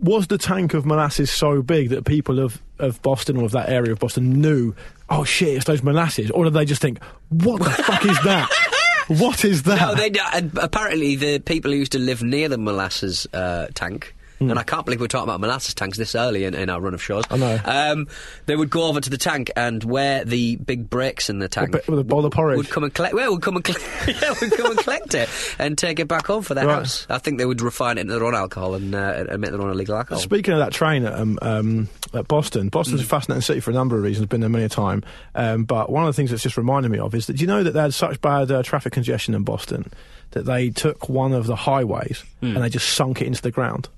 was 0.00 0.28
the 0.28 0.38
tank 0.38 0.74
of 0.74 0.86
molasses 0.86 1.30
so 1.30 1.62
big 1.62 1.90
that 1.90 2.04
people 2.04 2.38
of, 2.38 2.60
of 2.78 3.00
Boston 3.02 3.36
or 3.36 3.44
of 3.44 3.52
that 3.52 3.68
area 3.68 3.92
of 3.92 3.98
Boston 3.98 4.40
knew, 4.40 4.74
oh 5.10 5.24
shit, 5.24 5.48
it's 5.48 5.64
those 5.64 5.82
molasses, 5.82 6.30
or 6.30 6.44
did 6.44 6.54
they 6.54 6.64
just 6.64 6.80
think, 6.80 7.02
what 7.28 7.62
the 7.62 7.70
fuck 7.70 8.04
is 8.04 8.18
that? 8.24 8.48
What 9.08 9.44
is 9.44 9.64
that? 9.64 9.80
No, 9.80 9.94
they, 9.96 10.12
uh, 10.20 10.42
apparently 10.62 11.16
the 11.16 11.40
people 11.40 11.72
who 11.72 11.78
used 11.78 11.90
to 11.92 11.98
live 11.98 12.22
near 12.22 12.48
the 12.48 12.56
molasses 12.56 13.26
uh, 13.32 13.66
tank. 13.74 14.14
And 14.40 14.58
I 14.58 14.62
can't 14.62 14.86
believe 14.86 15.00
we're 15.02 15.06
talking 15.06 15.28
about 15.28 15.38
molasses 15.40 15.74
tanks 15.74 15.98
this 15.98 16.14
early 16.14 16.44
in, 16.44 16.54
in 16.54 16.70
our 16.70 16.80
run 16.80 16.94
of 16.94 17.02
shows. 17.02 17.24
I 17.30 17.36
know. 17.36 17.60
Um, 17.62 18.08
they 18.46 18.56
would 18.56 18.70
go 18.70 18.84
over 18.84 18.98
to 18.98 19.10
the 19.10 19.18
tank 19.18 19.50
and 19.54 19.84
where 19.84 20.24
the 20.24 20.56
big 20.56 20.88
breaks 20.88 21.28
in 21.28 21.40
the 21.40 21.48
tank 21.48 21.74
with 21.86 21.98
a 21.98 22.04
bowl 22.04 22.24
of 22.24 22.32
porridge. 22.32 22.56
would 22.56 22.70
come 22.70 22.84
and 22.84 22.94
collect. 22.94 23.14
Well, 23.14 23.32
would 23.32 23.42
come 23.42 23.56
and 23.56 23.64
collect. 23.64 23.84
yeah, 24.22 24.34
would 24.40 24.50
come 24.52 24.70
and 24.70 24.78
collect 24.80 25.14
it 25.14 25.28
and 25.58 25.76
take 25.76 25.98
it 26.00 26.08
back 26.08 26.26
home 26.26 26.42
for 26.42 26.54
their 26.54 26.66
Right. 26.66 26.78
house. 26.78 27.06
I 27.10 27.18
think 27.18 27.36
they 27.36 27.44
would 27.44 27.60
refine 27.60 27.98
it 27.98 28.02
into 28.02 28.14
their 28.14 28.24
own 28.24 28.34
alcohol 28.34 28.74
and, 28.74 28.94
uh, 28.94 29.26
and 29.28 29.40
make 29.42 29.50
their 29.50 29.60
own 29.60 29.72
illegal 29.72 29.96
alcohol. 29.96 30.22
Speaking 30.22 30.54
of 30.54 30.60
that 30.60 30.72
train 30.72 31.04
at, 31.04 31.12
um, 31.12 31.38
um, 31.42 31.88
at 32.14 32.26
Boston, 32.26 32.70
Boston's 32.70 33.02
a 33.02 33.04
fascinating 33.04 33.42
city 33.42 33.60
for 33.60 33.72
a 33.72 33.74
number 33.74 33.96
of 33.98 34.02
reasons. 34.02 34.26
Been 34.26 34.40
there 34.40 34.48
many 34.48 34.64
a 34.64 34.68
time, 34.70 35.04
um, 35.34 35.64
but 35.64 35.90
one 35.90 36.04
of 36.04 36.08
the 36.08 36.14
things 36.16 36.30
that's 36.30 36.42
just 36.42 36.56
reminded 36.56 36.90
me 36.90 36.98
of 36.98 37.14
is 37.14 37.26
that 37.26 37.34
do 37.34 37.42
you 37.42 37.46
know 37.46 37.62
that 37.62 37.72
they 37.72 37.80
had 37.82 37.92
such 37.92 38.22
bad 38.22 38.50
uh, 38.50 38.62
traffic 38.62 38.94
congestion 38.94 39.34
in 39.34 39.42
Boston 39.42 39.92
that 40.30 40.46
they 40.46 40.70
took 40.70 41.10
one 41.10 41.32
of 41.34 41.46
the 41.46 41.56
highways 41.56 42.24
and 42.40 42.56
they 42.56 42.70
just 42.70 42.88
sunk 42.94 43.20
it 43.20 43.26
into 43.26 43.42
the 43.42 43.50
ground. 43.50 43.88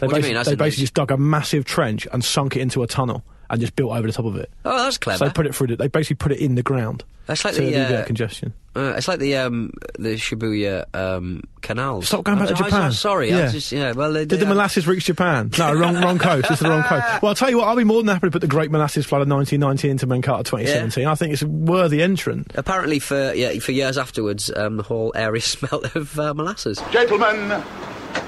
They. 0.00 0.06
What 0.06 0.20
do 0.20 0.28
you 0.28 0.34
mean? 0.34 0.42
They 0.44 0.54
basically 0.56 0.82
just 0.82 0.94
dug 0.94 1.10
a 1.10 1.16
massive 1.16 1.64
trench 1.64 2.06
and 2.12 2.24
sunk 2.24 2.56
it 2.56 2.60
into 2.60 2.82
a 2.82 2.86
tunnel 2.86 3.22
and 3.50 3.60
just 3.60 3.76
built 3.76 3.92
over 3.92 4.06
the 4.06 4.12
top 4.12 4.24
of 4.24 4.36
it. 4.36 4.50
oh, 4.64 4.76
that's 4.84 4.98
clever. 4.98 5.18
So 5.18 5.24
they 5.26 5.30
put 5.32 5.46
it 5.46 5.54
through. 5.54 5.68
The, 5.68 5.76
they 5.76 5.88
basically 5.88 6.16
put 6.16 6.32
it 6.32 6.38
in 6.40 6.54
the 6.54 6.62
ground. 6.62 7.04
That's 7.26 7.42
like 7.42 7.54
to 7.54 7.62
the, 7.62 7.68
alleviate 7.68 8.00
uh, 8.00 8.04
congestion. 8.04 8.52
Uh, 8.76 8.94
it's 8.98 9.08
like 9.08 9.18
the 9.18 9.36
um, 9.36 9.72
the 9.98 10.16
Shibuya 10.16 10.84
um, 10.94 11.42
canals. 11.62 12.08
Stop 12.08 12.24
going 12.24 12.38
back 12.38 12.48
I'm 12.50 12.56
to 12.56 12.62
Japan. 12.64 12.82
I'm 12.82 12.90
so 12.92 12.96
sorry, 12.96 13.32
I 13.32 13.38
Yeah. 13.38 13.50
just 13.50 13.72
yeah. 13.72 13.92
Well, 13.92 14.12
they, 14.12 14.26
Did 14.26 14.40
the 14.40 14.44
they- 14.44 14.50
molasses 14.50 14.86
reach 14.86 15.04
Japan? 15.06 15.50
No, 15.58 15.72
wrong, 15.72 15.94
wrong 16.02 16.18
coast. 16.18 16.50
It's 16.50 16.60
the 16.60 16.68
wrong 16.68 16.82
coast. 16.82 17.22
Well, 17.22 17.30
I'll 17.30 17.34
tell 17.34 17.48
you 17.48 17.58
what, 17.58 17.68
I'll 17.68 17.76
be 17.76 17.84
more 17.84 18.02
than 18.02 18.08
happy 18.08 18.26
to 18.26 18.30
put 18.30 18.40
the 18.42 18.46
Great 18.46 18.70
Molasses 18.70 19.06
Flood 19.06 19.22
of 19.22 19.28
1990 19.28 19.88
into 19.88 20.06
Mankata 20.06 20.44
2017. 20.44 21.06
I 21.06 21.14
think 21.14 21.32
it's 21.32 21.40
a 21.42 21.46
worthy 21.46 22.02
entrant. 22.02 22.50
Apparently, 22.56 22.98
for 22.98 23.32
yeah, 23.32 23.58
for 23.60 23.72
years 23.72 23.96
afterwards, 23.96 24.50
um, 24.54 24.76
the 24.76 24.82
whole 24.82 25.12
area 25.14 25.40
smelt 25.40 25.94
of 25.96 26.18
uh, 26.18 26.34
molasses. 26.34 26.82
Gentlemen, 26.90 27.62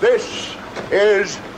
this 0.01 0.55
is 0.91 1.39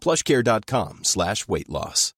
plushcare.com 0.00 1.00
slash 1.04 1.46
weight 1.48 1.68
loss. 1.68 2.14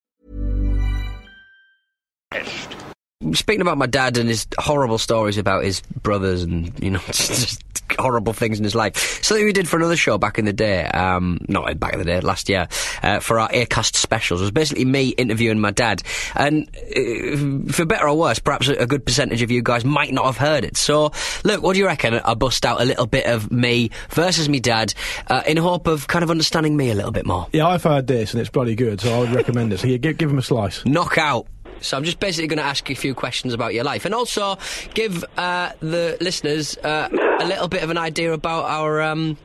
Speaking 3.33 3.61
about 3.61 3.79
my 3.79 3.87
dad 3.87 4.17
and 4.17 4.29
his 4.29 4.47
horrible 4.59 4.99
stories 4.99 5.37
about 5.37 5.65
his 5.65 5.83
brothers 6.03 6.43
and 6.43 6.73
you 6.83 6.91
know 6.91 7.01
just 7.07 7.63
horrible 7.99 8.33
things 8.33 8.59
in 8.59 8.65
his 8.65 8.75
life. 8.75 9.23
Something 9.23 9.45
we 9.45 9.53
did 9.53 9.69
for 9.69 9.77
another 9.77 9.97
show 9.97 10.19
back 10.19 10.39
in 10.39 10.45
the 10.45 10.53
day, 10.53 10.85
um, 10.85 11.39
not 11.49 11.79
back 11.79 11.93
in 11.93 11.99
the 11.99 12.05
day, 12.05 12.21
last 12.21 12.49
year, 12.49 12.69
uh, 13.03 13.21
for 13.21 13.39
our 13.39 13.49
Acast 13.51 13.97
specials 13.97 14.41
It 14.41 14.45
was 14.45 14.51
basically 14.51 14.85
me 14.85 15.09
interviewing 15.11 15.61
my 15.61 15.71
dad. 15.71 16.03
And 16.35 16.69
uh, 16.77 17.73
for 17.73 17.85
better 17.85 18.09
or 18.09 18.17
worse, 18.17 18.39
perhaps 18.39 18.69
a, 18.69 18.75
a 18.75 18.87
good 18.87 19.05
percentage 19.05 19.43
of 19.43 19.51
you 19.51 19.63
guys 19.63 19.85
might 19.85 20.13
not 20.13 20.25
have 20.25 20.37
heard 20.37 20.65
it. 20.65 20.77
So, 20.77 21.13
look, 21.45 21.63
what 21.63 21.75
do 21.75 21.79
you 21.79 21.87
reckon? 21.87 22.15
I 22.15 22.35
bust 22.35 22.65
out 22.67 22.81
a 22.81 22.85
little 22.85 23.07
bit 23.07 23.27
of 23.27 23.51
me 23.51 23.91
versus 24.11 24.49
me 24.49 24.61
dad 24.61 24.95
uh, 25.29 25.43
in 25.47 25.57
hope 25.57 25.87
of 25.87 26.07
kind 26.07 26.23
of 26.23 26.31
understanding 26.31 26.77
me 26.77 26.91
a 26.91 26.95
little 26.95 27.13
bit 27.13 27.27
more. 27.27 27.47
Yeah, 27.53 27.69
I've 27.69 27.83
heard 27.83 28.07
this 28.07 28.33
and 28.33 28.41
it's 28.41 28.51
bloody 28.51 28.75
good, 28.75 29.01
so 29.01 29.15
I 29.15 29.19
would 29.21 29.31
recommend 29.33 29.73
it. 29.73 29.81
So 29.81 29.87
yeah, 29.87 29.97
give, 29.97 30.19
give 30.19 30.31
him 30.31 30.39
a 30.39 30.43
slice. 30.43 30.85
knockout. 30.85 31.47
So 31.81 31.97
I'm 31.97 32.05
just 32.05 32.21
basically 32.21 32.49
going 32.49 32.59
to 32.59 32.65
ask 32.65 32.89
you 32.89 32.93
a 32.95 32.97
few 32.97 33.15
questions 33.15 33.55
about 33.55 33.75
your 33.75 33.85
life, 33.85 34.05
and 34.05 34.15
also 34.15 34.57
give 34.95 35.25
uh, 35.37 35.71
the 35.81 36.17
listeners 36.21 36.77
uh, 36.79 37.09
a 37.41 37.45
little 37.47 37.69
bit 37.69 37.83
of 37.83 37.91
an 37.91 37.99
idea 37.99 38.33
about 38.33 38.65
our 38.65 39.01
um, 39.03 39.37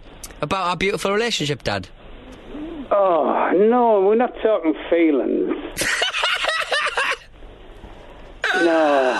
about 0.42 0.68
our 0.68 0.76
beautiful 0.78 1.12
relationship, 1.12 1.64
Dad. 1.64 1.88
Oh, 2.92 3.52
no, 3.56 4.02
we're 4.02 4.16
not 4.16 4.34
talking 4.44 4.76
feelings. 4.90 5.56
no. 8.64 9.12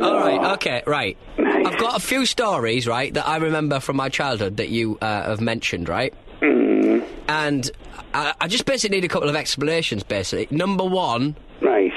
All 0.00 0.14
right, 0.20 0.52
okay, 0.54 0.82
right. 0.86 1.16
I've 1.38 1.76
got 1.78 1.96
a 1.96 2.00
few 2.00 2.24
stories, 2.26 2.86
right, 2.86 3.12
that 3.14 3.26
I 3.26 3.36
remember 3.38 3.80
from 3.80 3.96
my 3.96 4.08
childhood 4.08 4.58
that 4.58 4.68
you 4.68 4.98
uh, 5.00 5.24
have 5.24 5.40
mentioned, 5.40 5.88
right? 5.88 6.14
Mm, 6.40 7.04
And 7.28 7.70
I, 8.12 8.34
I 8.40 8.48
just 8.48 8.64
basically 8.64 8.96
need 8.96 9.04
a 9.04 9.08
couple 9.08 9.28
of 9.28 9.36
explanations, 9.36 10.02
basically. 10.02 10.46
Number 10.56 10.84
one, 10.84 11.36
right. 11.62 11.92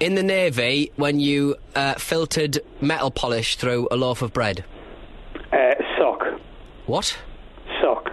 In 0.00 0.14
the 0.14 0.22
Navy, 0.22 0.90
when 0.96 1.20
you 1.20 1.56
uh, 1.76 1.94
filtered 1.94 2.58
metal 2.80 3.10
polish 3.10 3.56
through 3.56 3.86
a 3.90 3.96
loaf 3.96 4.22
of 4.22 4.32
bread. 4.32 4.64
Uh, 5.52 5.74
sock. 5.98 6.24
What? 6.86 7.16
Sock. 7.80 8.10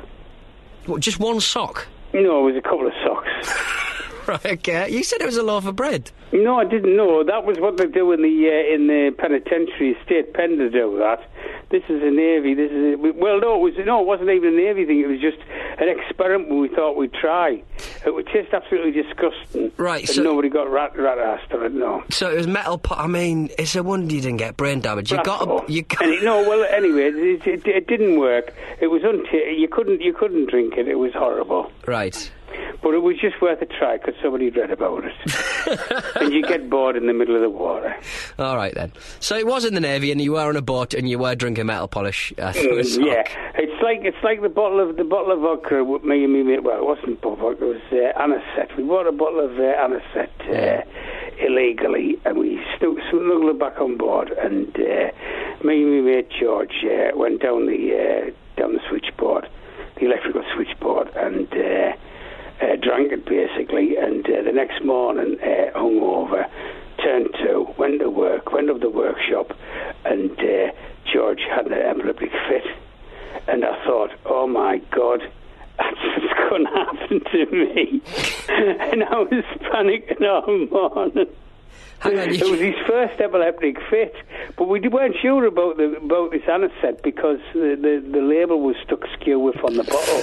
What, 0.85 1.01
just 1.01 1.19
one 1.19 1.39
sock? 1.39 1.87
No, 2.13 2.47
it 2.47 2.53
was 2.53 2.55
a 2.57 2.61
couple 2.61 2.87
of 2.87 2.93
socks. 3.05 4.27
right, 4.27 4.45
okay. 4.45 4.89
You 4.89 5.03
said 5.03 5.21
it 5.21 5.25
was 5.25 5.37
a 5.37 5.43
loaf 5.43 5.65
of 5.65 5.75
bread. 5.75 6.11
No, 6.33 6.59
I 6.59 6.65
didn't 6.65 6.95
know. 6.95 7.23
That 7.23 7.45
was 7.45 7.57
what 7.59 7.77
they 7.77 7.85
do 7.85 8.11
in 8.11 8.21
the 8.21 8.27
uh, 8.27 8.75
in 8.75 8.87
the 8.87 9.15
penitentiary 9.17 9.97
state 10.05 10.33
pen 10.33 10.57
to 10.57 10.69
do 10.69 10.97
that. 10.99 11.29
This 11.69 11.83
is 11.89 12.01
a 12.01 12.09
navy. 12.09 12.53
This 12.53 12.71
is 12.71 12.93
a, 12.93 12.97
well, 12.97 13.41
no, 13.41 13.55
it 13.55 13.75
was 13.75 13.85
no, 13.85 13.99
it 14.01 14.07
wasn't 14.07 14.29
even 14.29 14.53
a 14.53 14.57
navy 14.57 14.85
thing. 14.85 15.01
It 15.01 15.07
was 15.07 15.19
just 15.19 15.37
an 15.79 15.89
experiment 15.89 16.49
we 16.49 16.69
thought 16.69 16.95
we'd 16.95 17.13
try. 17.13 17.61
It 18.05 18.13
was 18.13 18.23
just 18.31 18.53
absolutely 18.53 18.91
disgusting. 19.03 19.71
Right, 19.75 20.07
so- 20.07 20.23
nobody 20.23 20.47
got 20.47 20.71
rat 20.71 20.97
rat 20.97 21.17
assed 21.17 21.53
on 21.53 21.65
it. 21.65 21.73
No. 21.73 22.03
So 22.09 22.31
it 22.31 22.37
was 22.37 22.47
metal 22.47 22.77
pot. 22.77 22.99
I 22.99 23.07
mean, 23.07 23.49
it's 23.59 23.75
a 23.75 23.83
wonder 23.83 24.15
you 24.15 24.21
didn't 24.21 24.37
get 24.37 24.55
brain 24.55 24.79
damage. 24.79 25.11
You 25.11 25.21
got, 25.23 25.69
you 25.69 25.81
got. 25.81 26.01
Any- 26.03 26.21
no, 26.23 26.47
well, 26.47 26.63
anyway, 26.71 27.07
it, 27.09 27.45
it, 27.45 27.67
it 27.67 27.87
didn't 27.87 28.17
work. 28.17 28.53
It 28.79 28.87
was 28.87 29.01
unta- 29.01 29.59
You 29.59 29.67
couldn't 29.67 30.01
you 30.01 30.13
couldn't 30.13 30.49
drink 30.49 30.75
it. 30.77 30.87
It 30.87 30.95
was 30.95 31.11
horrible. 31.13 31.69
Right. 31.85 32.31
But 32.81 32.93
it 32.93 32.99
was 33.01 33.17
just 33.19 33.41
worth 33.41 33.61
a 33.61 33.65
try 33.65 33.97
because 33.97 34.13
somebody 34.21 34.49
read 34.49 34.71
about 34.71 35.03
it. 35.03 36.15
and 36.21 36.33
you 36.33 36.43
get 36.43 36.69
bored 36.69 36.95
in 36.95 37.07
the 37.07 37.13
middle 37.13 37.35
of 37.35 37.41
the 37.41 37.49
water. 37.49 37.95
All 38.37 38.55
right 38.55 38.73
then. 38.73 38.93
So 39.19 39.35
it 39.35 39.47
was 39.47 39.65
in 39.65 39.73
the 39.73 39.79
navy, 39.79 40.11
and 40.11 40.21
you 40.21 40.33
were 40.33 40.41
on 40.41 40.55
a 40.55 40.61
boat, 40.61 40.93
and 40.93 41.09
you 41.09 41.17
were 41.19 41.35
drinking 41.35 41.65
metal 41.65 41.87
polish. 41.87 42.33
Uh, 42.47 42.53
through 42.53 42.77
a 42.77 42.83
sock. 42.83 43.03
Mm, 43.03 43.07
yeah, 43.07 43.51
it's 43.55 43.81
like 43.81 43.99
it's 44.03 44.23
like 44.23 44.41
the 44.41 44.49
bottle 44.49 44.79
of 44.79 44.95
the 44.95 45.03
bottle 45.03 45.31
of 45.31 45.39
vodka 45.39 45.83
with 45.83 46.03
me 46.03 46.23
and 46.23 46.31
me 46.31 46.43
mate. 46.43 46.63
Well, 46.63 46.77
it 46.77 46.85
wasn't 46.85 47.19
vodka; 47.21 47.47
it 47.49 47.61
was 47.61 47.81
uh, 47.91 48.21
anisette. 48.21 48.77
We 48.77 48.83
bought 48.83 49.07
a 49.07 49.11
bottle 49.11 49.39
of 49.39 49.57
uh, 49.57 49.63
anisette 49.63 50.29
uh, 50.47 50.81
illegally, 51.43 52.19
and 52.25 52.37
we 52.37 52.63
snu- 52.77 53.01
snuggled 53.09 53.49
it 53.49 53.59
back 53.59 53.79
on 53.81 53.97
board. 53.97 54.29
And 54.31 54.69
uh, 54.75 55.11
me 55.63 55.81
and 55.83 56.05
my 56.05 56.11
mate 56.11 56.29
George 56.39 56.85
uh, 56.85 57.17
went 57.17 57.41
down 57.41 57.65
the 57.65 58.29
uh, 58.29 58.59
down 58.61 58.73
the 58.73 58.81
switchboard, 58.87 59.49
the 59.95 60.05
electrical 60.05 60.43
switchboard, 60.53 61.09
and. 61.15 61.47
Uh, 62.59 62.75
drank 62.81 63.11
it 63.11 63.23
basically, 63.25 63.97
and 63.97 64.25
uh, 64.25 64.41
the 64.41 64.51
next 64.51 64.83
morning, 64.83 65.37
uh, 65.41 65.71
hung 65.77 65.99
over, 65.99 66.47
turned 67.03 67.31
to, 67.33 67.67
went 67.77 67.99
to 67.99 68.09
work, 68.09 68.51
went 68.51 68.67
up 68.69 68.79
the 68.79 68.89
workshop, 68.89 69.51
and 70.05 70.31
uh, 70.39 70.71
George 71.13 71.41
had 71.41 71.67
an 71.67 71.73
epileptic 71.73 72.31
fit. 72.49 72.63
And 73.47 73.63
I 73.63 73.85
thought, 73.85 74.09
oh 74.25 74.47
my 74.47 74.79
God, 74.89 75.21
that's 75.77 75.97
what's 76.01 76.49
going 76.49 76.65
to 76.65 76.71
happen 76.71 77.21
to 77.31 77.45
me. 77.51 78.01
and 78.49 79.03
I 79.03 79.19
was 79.19 79.45
panicking 79.61 80.25
all 80.25 80.91
morning. 80.95 81.27
It 82.05 82.43
was 82.49 82.59
his 82.59 82.75
first 82.85 83.19
epileptic 83.19 83.77
fit, 83.89 84.15
but 84.55 84.67
we 84.67 84.79
weren't 84.87 85.15
sure 85.21 85.45
about 85.45 85.77
the 85.77 85.95
about 85.97 86.31
this 86.31 86.43
anisette 86.47 87.01
because 87.03 87.39
the, 87.53 87.75
the, 87.81 88.05
the 88.11 88.21
label 88.21 88.61
was 88.61 88.75
stuck 88.83 89.03
skew 89.19 89.39
with 89.39 89.57
on 89.63 89.73
the 89.75 89.83
bottle. 89.83 90.21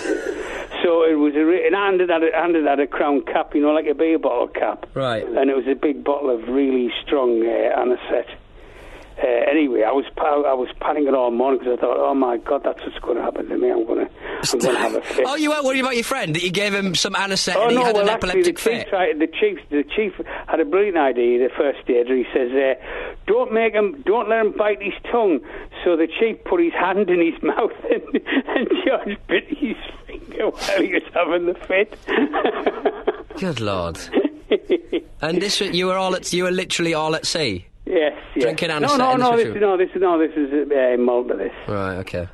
So 0.82 1.02
it 1.04 1.14
was 1.14 1.34
a 1.34 1.66
and 1.66 1.74
I 1.74 1.86
handed 1.86 2.10
had 2.10 2.22
a, 2.22 2.30
handed 2.32 2.66
had 2.66 2.78
a 2.80 2.86
crown 2.86 3.22
cap, 3.22 3.54
you 3.54 3.62
know, 3.62 3.72
like 3.72 3.86
a 3.86 3.94
beer 3.94 4.18
bottle 4.18 4.48
cap, 4.48 4.86
Right. 4.94 5.26
and 5.26 5.50
it 5.50 5.56
was 5.56 5.66
a 5.66 5.74
big 5.74 6.04
bottle 6.04 6.30
of 6.30 6.48
really 6.48 6.92
strong 7.04 7.42
uh. 7.44 8.28
Uh, 9.16 9.26
anyway, 9.26 9.82
I 9.84 9.92
was 9.92 10.04
I 10.16 10.54
was 10.54 10.68
panicking 10.80 11.14
all 11.14 11.30
morning 11.30 11.60
because 11.60 11.78
I 11.78 11.80
thought, 11.80 11.96
oh 11.98 12.14
my 12.14 12.36
god, 12.36 12.62
that's 12.64 12.80
what's 12.82 12.98
going 12.98 13.16
to 13.16 13.22
happen 13.22 13.48
to 13.48 13.56
me. 13.56 13.70
I'm 13.70 13.86
going 13.86 14.06
to 14.06 14.10
Have 14.52 14.94
a 14.94 15.00
fit. 15.02 15.24
Oh, 15.26 15.36
you 15.36 15.50
weren't 15.50 15.64
worried 15.64 15.80
about 15.80 15.94
your 15.94 16.04
friend 16.04 16.34
that 16.34 16.42
you 16.42 16.50
gave 16.50 16.72
him 16.74 16.94
some 16.94 17.14
anisette 17.14 17.56
Oh 17.56 17.62
and 17.62 17.70
he 17.72 17.76
no! 17.78 17.84
had 17.84 17.94
Well, 17.94 18.02
an 18.04 18.08
actually, 18.10 18.42
the 18.42 18.50
epileptic 18.50 18.56
chief, 18.56 18.64
fit. 18.64 18.88
tried, 18.88 19.18
the 19.18 19.26
chief, 19.26 19.58
the 19.70 19.84
chief 19.96 20.12
had 20.46 20.60
a 20.60 20.64
brilliant 20.64 20.96
idea. 20.98 21.48
The 21.48 21.54
first 21.54 21.88
aider, 21.88 22.14
he 22.16 22.24
says, 22.32 22.50
uh, 22.52 22.74
"Don't 23.26 23.52
make 23.52 23.72
him, 23.74 24.02
don't 24.06 24.28
let 24.28 24.40
him 24.44 24.52
bite 24.52 24.82
his 24.82 24.94
tongue." 25.10 25.40
So 25.84 25.96
the 25.96 26.06
chief 26.06 26.42
put 26.44 26.60
his 26.62 26.72
hand 26.72 27.10
in 27.10 27.20
his 27.20 27.42
mouth, 27.42 27.72
and, 27.90 28.02
and 28.46 28.68
George 28.86 29.18
bit 29.28 29.46
his 29.48 29.76
finger 30.06 30.50
while 30.50 30.82
he 30.82 30.92
was 30.94 31.02
having 31.12 31.46
the 31.46 31.54
fit. 31.54 31.96
Good 33.40 33.60
lord. 33.60 33.98
and 35.20 35.40
this, 35.42 35.60
you 35.60 35.86
were 35.86 35.96
all 35.96 36.14
at, 36.14 36.32
you 36.32 36.44
were 36.44 36.50
literally 36.52 36.94
all 36.94 37.14
at 37.16 37.26
sea. 37.26 37.66
yes, 37.86 38.12
yes. 38.36 38.42
Drinking 38.44 38.68
No, 38.68 38.96
no, 38.96 39.16
no. 39.16 39.36
This, 39.36 39.54
no, 39.60 39.76
this 39.76 39.90
is 39.94 40.00
no. 40.00 40.18
This 40.18 40.32
is 40.36 40.52
uh, 40.70 40.96
Malta. 41.02 41.34
This. 41.36 41.52
Right. 41.68 41.96
Okay. 41.98 42.28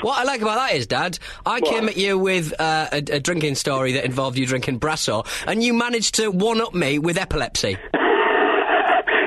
What 0.00 0.18
I 0.18 0.24
like 0.24 0.40
about 0.42 0.56
that 0.56 0.74
is, 0.76 0.86
Dad, 0.86 1.18
I 1.44 1.60
What? 1.60 1.70
came 1.70 1.88
at 1.88 1.96
you 1.96 2.18
with 2.18 2.52
uh, 2.60 2.88
a, 2.92 2.96
a 2.98 3.20
drinking 3.20 3.56
story 3.56 3.92
that 3.92 4.04
involved 4.04 4.38
you 4.38 4.46
drinking 4.46 4.80
Brasso, 4.80 5.26
and 5.46 5.62
you 5.62 5.74
managed 5.74 6.14
to 6.16 6.30
one 6.30 6.60
up 6.60 6.74
me 6.74 6.98
with 6.98 7.18
epilepsy. 7.18 7.76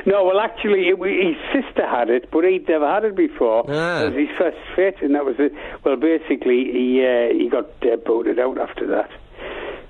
No, 0.04 0.26
well, 0.26 0.40
actually, 0.40 0.90
it, 0.90 0.98
his 0.98 1.36
sister 1.54 1.88
had 1.88 2.10
it, 2.10 2.32
but 2.32 2.44
he'd 2.44 2.68
never 2.68 2.92
had 2.92 3.06
it 3.06 3.16
before. 3.16 3.64
Ah. 3.70 4.02
It 4.02 4.06
was 4.10 4.14
his 4.28 4.30
first 4.38 4.58
fit, 4.76 4.96
and 5.02 5.14
that 5.14 5.24
was 5.24 5.36
it. 5.38 5.54
Well, 5.86 5.96
basically, 5.96 6.66
he 6.72 7.06
uh, 7.06 7.32
he 7.38 7.48
got 7.50 7.68
uh, 7.84 7.98
booted 7.98 8.40
out 8.40 8.58
after 8.58 8.88
that 8.88 9.12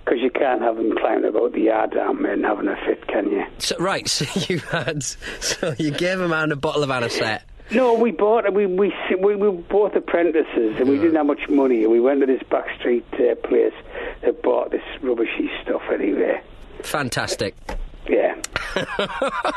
because 0.04 0.20
you 0.22 0.30
can't 0.30 0.62
have 0.62 0.78
him 0.78 0.98
climbing 0.98 1.30
about 1.30 1.54
the 1.54 1.62
yard 1.62 1.96
arm 1.96 2.26
and 2.26 2.44
having 2.44 2.68
a 2.68 2.76
fit, 2.86 3.08
can 3.08 3.32
you? 3.32 3.46
So, 3.60 3.78
right, 3.80 4.06
so 4.10 4.26
you 4.50 4.60
had, 4.60 5.02
so 5.02 5.74
you 5.80 5.92
gave 5.92 6.20
a 6.20 6.28
man 6.28 6.52
a 6.52 6.58
bottle 6.58 6.84
of 6.84 6.90
anisette. 6.92 7.44
No, 7.72 7.94
we 7.94 8.12
bought 8.12 8.52
we 8.54 8.66
we 8.66 8.94
we, 9.12 9.36
we 9.36 9.36
were 9.36 9.52
both 9.52 9.96
apprentices, 9.96 10.78
and 10.80 10.90
we 10.90 10.98
didn't 10.98 11.16
have 11.16 11.26
much 11.26 11.48
money. 11.50 11.84
And 11.84 11.92
we 11.92 12.00
went 12.00 12.20
to 12.22 12.26
this 12.26 12.44
backstreet 12.44 13.04
uh, 13.14 13.36
place 13.48 13.74
that 14.22 14.42
bought 14.42 14.72
this 14.72 14.84
rubbishy 15.02 15.50
stuff 15.64 15.82
anyway. 15.92 16.42
Fantastic. 16.84 17.56
Yeah. 18.08 18.36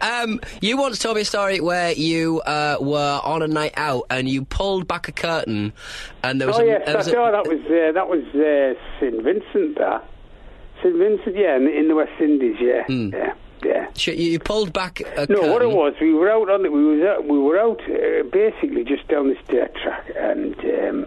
Um, 0.00 0.40
you 0.60 0.76
once 0.78 0.98
told 0.98 1.16
me 1.16 1.22
a 1.22 1.24
story 1.24 1.60
where 1.60 1.92
you 1.92 2.40
uh, 2.40 2.78
were 2.80 3.20
on 3.22 3.42
a 3.42 3.46
night 3.46 3.74
out 3.76 4.04
and 4.10 4.28
you 4.28 4.44
pulled 4.44 4.88
back 4.88 5.08
a 5.08 5.12
curtain, 5.12 5.72
and 6.22 6.40
there 6.40 6.48
was 6.48 6.58
oh 6.58 6.62
a, 6.62 6.66
yes, 6.66 6.82
there 6.86 6.96
was 6.96 7.08
a- 7.08 7.16
oh, 7.18 7.30
that 7.30 7.46
was 7.46 7.60
uh, 7.66 7.92
that 7.92 8.08
was 8.08 8.24
uh, 8.34 8.80
St 8.98 9.22
Vincent. 9.22 9.78
That 9.78 10.04
St 10.82 10.96
Vincent, 10.96 11.36
yeah, 11.36 11.56
in, 11.56 11.68
in 11.68 11.88
the 11.88 11.94
West 11.94 12.18
Indies, 12.20 12.56
yeah, 12.60 12.84
yeah, 12.88 13.34
yeah. 13.64 13.88
You, 13.96 14.38
pulled 14.38 14.72
back 14.72 15.00
a 15.00 15.26
No, 15.28 15.40
curtain. 15.40 15.50
what 15.52 15.62
it 15.62 15.70
was, 15.70 15.94
we 16.00 16.12
were 16.14 16.30
out 16.30 16.48
on 16.50 16.62
the, 16.62 16.70
we 16.70 16.84
was 16.84 17.06
out, 17.06 17.24
we 17.26 17.38
were 17.38 17.58
out 17.58 17.80
uh, 17.82 18.22
basically 18.30 18.84
just 18.84 19.06
down 19.08 19.28
this 19.28 19.38
dirt 19.48 19.74
track, 19.76 20.10
and 20.16 20.54
um, 20.60 21.06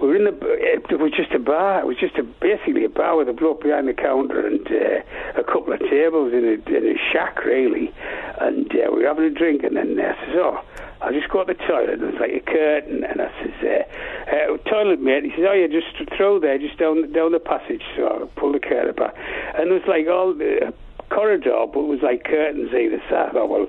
we 0.00 0.08
were 0.08 0.16
in 0.16 0.24
the. 0.24 0.34
It 0.42 0.98
was 0.98 1.12
just 1.16 1.32
a 1.32 1.38
bar. 1.38 1.80
It 1.80 1.86
was 1.86 1.96
just 1.96 2.16
a 2.16 2.22
basically 2.22 2.84
a 2.84 2.88
bar 2.88 3.16
with 3.16 3.28
a 3.28 3.32
bloke 3.32 3.62
behind 3.62 3.86
the 3.88 3.94
counter 3.94 4.46
and 4.46 4.66
uh, 4.66 5.40
a 5.40 5.44
couple 5.44 5.72
of 5.72 5.78
tables 5.80 6.32
in 6.32 6.44
a, 6.44 6.76
in 6.76 6.96
a 6.96 6.98
shack, 7.12 7.44
really. 7.44 7.92
And 8.40 8.70
uh, 8.72 8.90
we 8.92 9.02
were 9.02 9.06
having 9.08 9.24
a 9.24 9.30
drink, 9.30 9.62
and 9.62 9.76
then 9.76 9.98
uh, 10.00 10.12
I 10.12 10.26
says, 10.26 10.34
"Oh, 10.36 10.60
I'll 11.00 11.12
just 11.12 11.28
go 11.28 11.44
to 11.44 11.54
the 11.54 11.58
toilet." 11.66 12.00
There 12.00 12.10
was 12.10 12.20
like 12.20 12.32
a 12.34 12.40
curtain, 12.40 13.04
and 13.04 13.20
I 13.22 13.30
says, 13.40 13.54
uh, 13.62 14.52
uh, 14.52 14.56
"Toilet, 14.68 15.00
mate." 15.00 15.22
He 15.24 15.30
says, 15.30 15.46
"Oh, 15.48 15.52
yeah, 15.52 15.68
just 15.68 15.94
throw 16.16 16.40
there, 16.40 16.58
just 16.58 16.78
down 16.78 17.12
down 17.12 17.30
the 17.30 17.38
passage." 17.40 17.82
So 17.96 18.06
I 18.06 18.40
pulled 18.40 18.56
the 18.56 18.60
curtain 18.60 18.94
back, 18.96 19.14
and 19.56 19.70
there 19.70 19.78
was 19.78 19.86
like 19.86 20.08
all 20.08 20.34
the 20.34 20.74
corridor, 21.12 21.66
but 21.72 21.80
it 21.80 21.88
was 21.88 22.00
like 22.02 22.24
curtains 22.24 22.70
either 22.72 23.02
side. 23.10 23.30
I 23.30 23.32
thought, 23.32 23.48
well, 23.48 23.66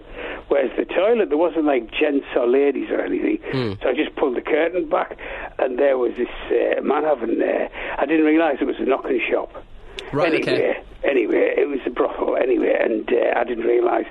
where's 0.47 0.71
the 0.77 0.85
toilet? 0.85 1.29
There 1.29 1.37
wasn't 1.37 1.65
like 1.65 1.91
gents 1.91 2.27
or 2.35 2.47
ladies 2.47 2.89
or 2.89 3.01
anything. 3.01 3.39
So 3.81 3.89
I 3.89 3.93
just 3.93 4.15
pulled 4.15 4.37
the 4.37 4.41
curtain 4.41 4.89
back, 4.89 5.17
and 5.59 5.77
there 5.77 5.97
was 5.97 6.13
this 6.17 6.31
uh, 6.47 6.81
man 6.81 7.03
having. 7.03 7.41
Uh, 7.41 7.67
I 7.97 8.05
didn't 8.05 8.25
realise 8.25 8.57
it 8.61 8.65
was 8.65 8.79
a 8.79 8.85
knocking 8.85 9.21
shop. 9.29 9.51
Right, 10.11 10.33
anyway, 10.33 10.53
okay. 10.53 10.83
anyway, 11.03 11.53
it 11.57 11.67
was 11.67 11.79
a 11.85 11.89
brothel. 11.89 12.37
Anyway, 12.37 12.75
and 12.79 13.07
uh, 13.11 13.39
I 13.39 13.43
didn't 13.43 13.65
realise. 13.65 14.05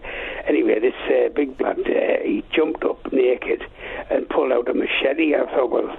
Anyway, 0.48 0.80
this 0.80 0.94
uh, 1.06 1.28
big 1.34 1.60
lad, 1.60 1.78
uh, 1.78 2.22
he 2.24 2.44
jumped 2.52 2.82
up 2.84 3.12
naked 3.12 3.62
and 4.10 4.28
pulled 4.28 4.52
out 4.52 4.68
a 4.68 4.74
machete. 4.74 5.34
I 5.34 5.46
thought, 5.46 5.70
well, 5.70 5.96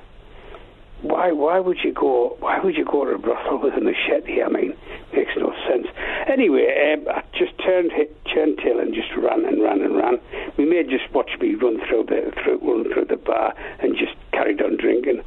why 1.03 1.31
why 1.31 1.59
would 1.59 1.77
you 1.83 1.93
go 1.93 2.35
why 2.39 2.59
would 2.59 2.75
you 2.75 2.85
go 2.85 3.05
to 3.05 3.11
a 3.11 3.17
brothel 3.17 3.59
with 3.61 3.73
a 3.73 3.81
machete? 3.81 4.41
I 4.41 4.49
mean, 4.49 4.73
makes 5.13 5.31
no 5.37 5.53
sense. 5.67 5.87
Anyway, 6.27 6.65
um, 6.93 7.07
I 7.09 7.23
just 7.37 7.57
turned 7.59 7.91
hit, 7.91 8.15
turned 8.33 8.57
tail 8.57 8.79
and 8.79 8.93
just 8.93 9.09
ran 9.17 9.45
and 9.45 9.61
ran 9.61 9.81
and 9.81 9.95
ran. 9.95 10.19
We 10.57 10.65
may 10.65 10.83
just 10.83 11.13
watch 11.13 11.31
me 11.39 11.55
run 11.55 11.79
through 11.87 12.05
the 12.05 12.31
through 12.41 12.59
run 12.61 12.91
through 12.91 13.05
the 13.05 13.17
bar 13.17 13.53
and 13.79 13.95
just 13.97 14.15
carried 14.31 14.61
on 14.61 14.77
drinking 14.77 15.21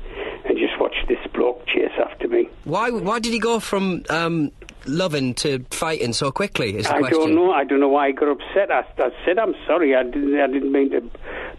and 0.44 0.58
just 0.58 0.80
watched 0.80 1.06
this 1.08 1.18
bloke 1.34 1.66
chase 1.66 1.92
after 1.98 2.28
me. 2.28 2.48
Why? 2.64 2.90
Why 2.90 3.18
did 3.18 3.32
he 3.32 3.38
go 3.38 3.60
from 3.60 4.04
um, 4.08 4.52
loving 4.86 5.34
to 5.34 5.64
fighting 5.70 6.12
so 6.12 6.32
quickly? 6.32 6.76
Is 6.76 6.86
the 6.86 6.94
I 6.94 6.98
question. 7.00 7.18
don't 7.20 7.34
know. 7.34 7.52
I 7.52 7.64
don't 7.64 7.80
know 7.80 7.88
why 7.88 8.08
he 8.08 8.12
got 8.14 8.28
upset. 8.28 8.70
I, 8.70 8.80
I 8.98 9.10
said 9.24 9.38
I'm 9.38 9.54
sorry. 9.66 9.94
I 9.94 10.02
didn't. 10.04 10.38
I 10.40 10.46
didn't 10.46 10.72
mean 10.72 10.90
to 10.90 11.00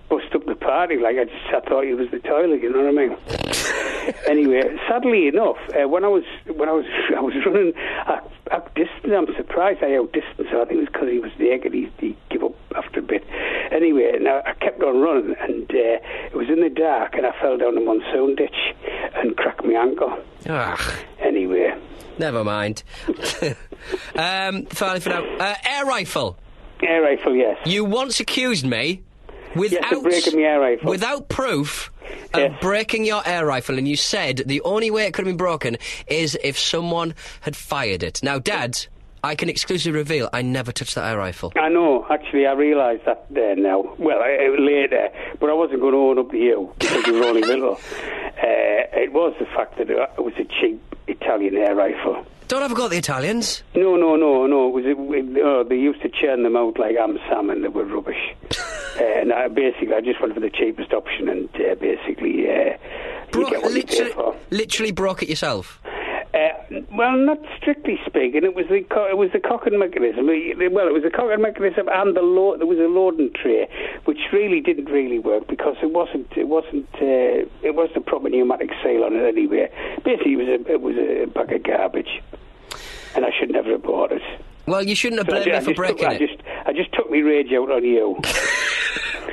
bust 0.09 0.33
up 0.33 0.45
the 0.45 0.55
party. 0.55 0.97
Like 0.97 1.17
I 1.17 1.25
just 1.25 1.47
I 1.53 1.59
thought 1.67 1.83
he 1.85 1.93
was 1.93 2.09
the 2.11 2.19
toilet. 2.19 2.61
You 2.61 2.71
know 2.71 2.83
what 2.83 2.89
I 2.89 3.07
mean? 3.07 4.13
anyway, 4.27 4.63
sadly 4.87 5.27
enough, 5.27 5.57
uh, 5.75 5.87
when 5.87 6.03
I 6.03 6.07
was 6.07 6.23
when 6.53 6.69
I 6.69 6.73
was 6.73 6.85
I 7.17 7.19
was 7.21 7.33
running 7.45 7.73
out 8.07 8.73
distance, 8.75 9.13
I'm 9.15 9.27
surprised 9.35 9.83
I 9.83 9.95
outdistanced 9.97 10.51
him. 10.51 10.61
I 10.61 10.65
think 10.65 10.71
it 10.71 10.77
was 10.77 10.87
because 10.93 11.09
he 11.09 11.19
was 11.19 11.31
naked. 11.39 11.73
He, 11.73 11.91
he 11.99 12.15
gave 12.29 12.43
up 12.43 12.55
after 12.75 12.99
a 12.99 13.03
bit. 13.03 13.25
Anyway, 13.71 14.11
now 14.21 14.41
I 14.45 14.53
kept 14.53 14.81
on 14.81 15.01
running, 15.01 15.35
and 15.39 15.69
uh, 15.69 15.99
it 16.31 16.33
was 16.35 16.47
in 16.49 16.61
the 16.61 16.69
dark, 16.69 17.15
and 17.15 17.25
I 17.25 17.31
fell 17.41 17.57
down 17.57 17.77
a 17.77 17.81
monsoon 17.81 18.35
ditch 18.35 18.55
and 19.15 19.35
cracked 19.35 19.63
my 19.65 19.73
ankle. 19.73 20.17
Ah, 20.49 20.77
Anyway, 21.19 21.75
never 22.17 22.43
mind. 22.43 22.83
um, 24.15 24.65
finally, 24.67 24.99
for 25.01 25.09
now, 25.09 25.23
uh, 25.37 25.55
air 25.65 25.85
rifle. 25.85 26.37
air 26.81 27.01
rifle, 27.01 27.35
yes. 27.35 27.57
You 27.65 27.83
once 27.83 28.19
accused 28.19 28.65
me 28.65 29.01
without 29.57 29.91
Yes, 29.91 30.01
breaking 30.03 30.35
my 30.39 30.45
air 30.47 30.59
rifle. 30.59 30.89
without 30.89 31.29
proof 31.29 31.91
of 32.33 32.51
breaking 32.61 33.05
your 33.05 33.21
air 33.25 33.45
rifle, 33.45 33.77
and 33.77 33.87
you 33.87 33.95
said 33.95 34.43
the 34.45 34.61
only 34.61 34.91
way 34.91 35.05
it 35.05 35.13
could 35.13 35.25
have 35.25 35.31
been 35.31 35.37
broken 35.37 35.77
is 36.07 36.37
if 36.43 36.57
someone 36.57 37.13
had 37.41 37.55
fired 37.55 38.03
it. 38.03 38.21
Now, 38.23 38.39
Dad, 38.39 38.85
I 39.23 39.35
can 39.35 39.49
exclusively 39.49 39.97
reveal 39.97 40.29
I 40.33 40.41
never 40.41 40.71
touched 40.71 40.95
that 40.95 41.09
air 41.09 41.17
rifle. 41.17 41.51
I 41.55 41.69
know. 41.69 42.05
Actually, 42.09 42.45
I 42.45 42.53
realised 42.53 43.05
that 43.05 43.25
there 43.29 43.55
now. 43.55 43.95
Well, 43.97 44.19
I, 44.21 44.55
later, 44.59 45.09
but 45.39 45.49
I 45.49 45.53
wasn't 45.53 45.81
going 45.81 45.93
to 45.93 45.97
own 45.99 46.19
up 46.19 46.31
to 46.31 46.37
you 46.37 46.73
because 46.79 47.05
you 47.07 47.13
were 47.13 47.25
only 47.25 47.41
little. 47.53 47.73
Uh, 47.73 48.87
it 48.93 49.11
was 49.13 49.33
the 49.39 49.45
fact 49.45 49.77
that 49.77 49.89
it 49.89 49.97
was 50.17 50.33
a 50.37 50.45
cheap 50.45 50.81
Italian 51.07 51.55
air 51.55 51.75
rifle. 51.75 52.25
Don't 52.47 52.63
ever 52.63 52.75
go 52.75 52.87
the 52.87 52.97
Italians. 52.97 53.61
No, 53.75 53.97
no, 53.97 54.15
no, 54.15 54.45
no. 54.47 54.69
It 54.69 54.73
was. 54.73 54.85
It, 54.85 55.41
oh, 55.43 55.63
they 55.63 55.75
used 55.75 56.01
to 56.03 56.09
churn 56.09 56.43
them 56.43 56.55
out 56.55 56.79
like 56.79 56.95
ham 56.95 57.19
salmon. 57.27 57.61
They 57.61 57.67
were 57.67 57.83
rubbish. 57.83 58.35
uh, 58.97 59.03
and 59.03 59.33
I, 59.33 59.49
basically, 59.49 59.93
I 59.93 60.01
just 60.01 60.21
went 60.21 60.33
for 60.33 60.39
the 60.39 60.49
cheapest 60.49 60.93
option, 60.93 61.27
and 61.27 61.49
uh, 61.55 61.75
basically, 61.75 62.47
uh, 62.47 62.77
you 63.33 63.49
get 63.49 63.61
what 63.61 63.73
you 63.73 63.83
pay 63.83 64.03
literally, 64.03 64.37
literally 64.51 64.91
broke 64.91 65.23
it 65.23 65.29
yourself. 65.29 65.81
Uh, 66.33 66.49
well, 66.93 67.17
not 67.17 67.39
strictly 67.59 67.97
speaking. 68.05 68.43
It 68.43 68.53
was 68.53 68.65
the 68.69 68.81
co- 68.81 69.07
it 69.09 69.17
was 69.17 69.31
the 69.31 69.39
cocking 69.39 69.79
mechanism. 69.79 70.27
Well, 70.27 70.87
it 70.87 70.93
was 70.93 71.03
the 71.03 71.09
cocking 71.09 71.41
mechanism 71.41 71.87
and 71.91 72.15
the 72.15 72.21
law. 72.21 72.55
there 72.57 72.67
was 72.67 72.77
a 72.79 72.87
loading 72.87 73.31
tray, 73.33 73.67
which 74.05 74.19
really 74.33 74.59
didn't 74.59 74.85
really 74.85 75.19
work 75.19 75.47
because 75.47 75.77
it 75.81 75.91
wasn't 75.91 76.27
it 76.35 76.47
wasn't 76.47 76.87
uh, 76.95 77.47
it 77.63 77.75
wasn't 77.75 77.95
the 77.95 78.01
proper 78.01 78.29
pneumatic 78.29 78.69
seal 78.83 79.03
on 79.03 79.15
it 79.15 79.25
anyway. 79.25 79.71
Basically, 80.03 80.33
it 80.33 80.37
was 80.37 80.47
a 80.47 80.71
it 80.73 80.81
was 80.81 80.95
a 80.97 81.25
bag 81.27 81.53
of 81.53 81.63
garbage, 81.63 82.21
and 83.15 83.25
I 83.25 83.31
should 83.39 83.49
never 83.49 83.71
have 83.71 83.83
bought 83.83 84.11
it. 84.11 84.21
Well, 84.67 84.83
you 84.83 84.95
shouldn't 84.95 85.19
have 85.19 85.27
So 85.27 85.31
blamed 85.43 85.47
me 85.47 85.57
I 85.57 85.61
for 85.61 85.73
breaking 85.73 85.97
took, 85.99 86.09
I 86.09 86.13
it. 86.15 86.19
just 86.27 86.43
I 86.67 86.73
just 86.73 86.93
took 86.93 87.09
my 87.09 87.19
rage 87.19 87.53
out 87.53 87.71
on 87.71 87.83
you. 87.83 88.19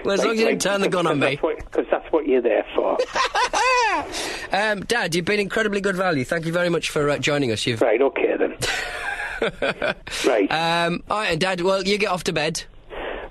Well, 0.04 0.12
as 0.12 0.22
long 0.22 0.34
as 0.34 0.38
you 0.40 0.44
didn't 0.46 0.60
turn 0.60 0.82
the 0.82 0.88
gun 0.90 1.06
on 1.06 1.18
me. 1.18 1.36
Because 1.40 1.86
that's 1.90 2.12
what 2.12 2.26
you're 2.26 2.42
there 2.42 2.66
for. 2.74 2.98
Um, 4.54 4.84
Dad, 4.84 5.16
you've 5.16 5.24
been 5.24 5.40
incredibly 5.40 5.80
good 5.80 5.96
value. 5.96 6.24
Thank 6.24 6.46
you 6.46 6.52
very 6.52 6.68
much 6.68 6.90
for 6.90 7.10
uh, 7.10 7.18
joining 7.18 7.50
us. 7.50 7.66
You've 7.66 7.80
right, 7.80 8.00
okay 8.00 8.36
then. 8.38 8.56
right. 10.26 10.52
Um, 10.52 11.02
all 11.10 11.18
right, 11.18 11.36
Dad. 11.36 11.60
Well, 11.60 11.82
you 11.82 11.98
get 11.98 12.08
off 12.08 12.22
to 12.24 12.32
bed. 12.32 12.62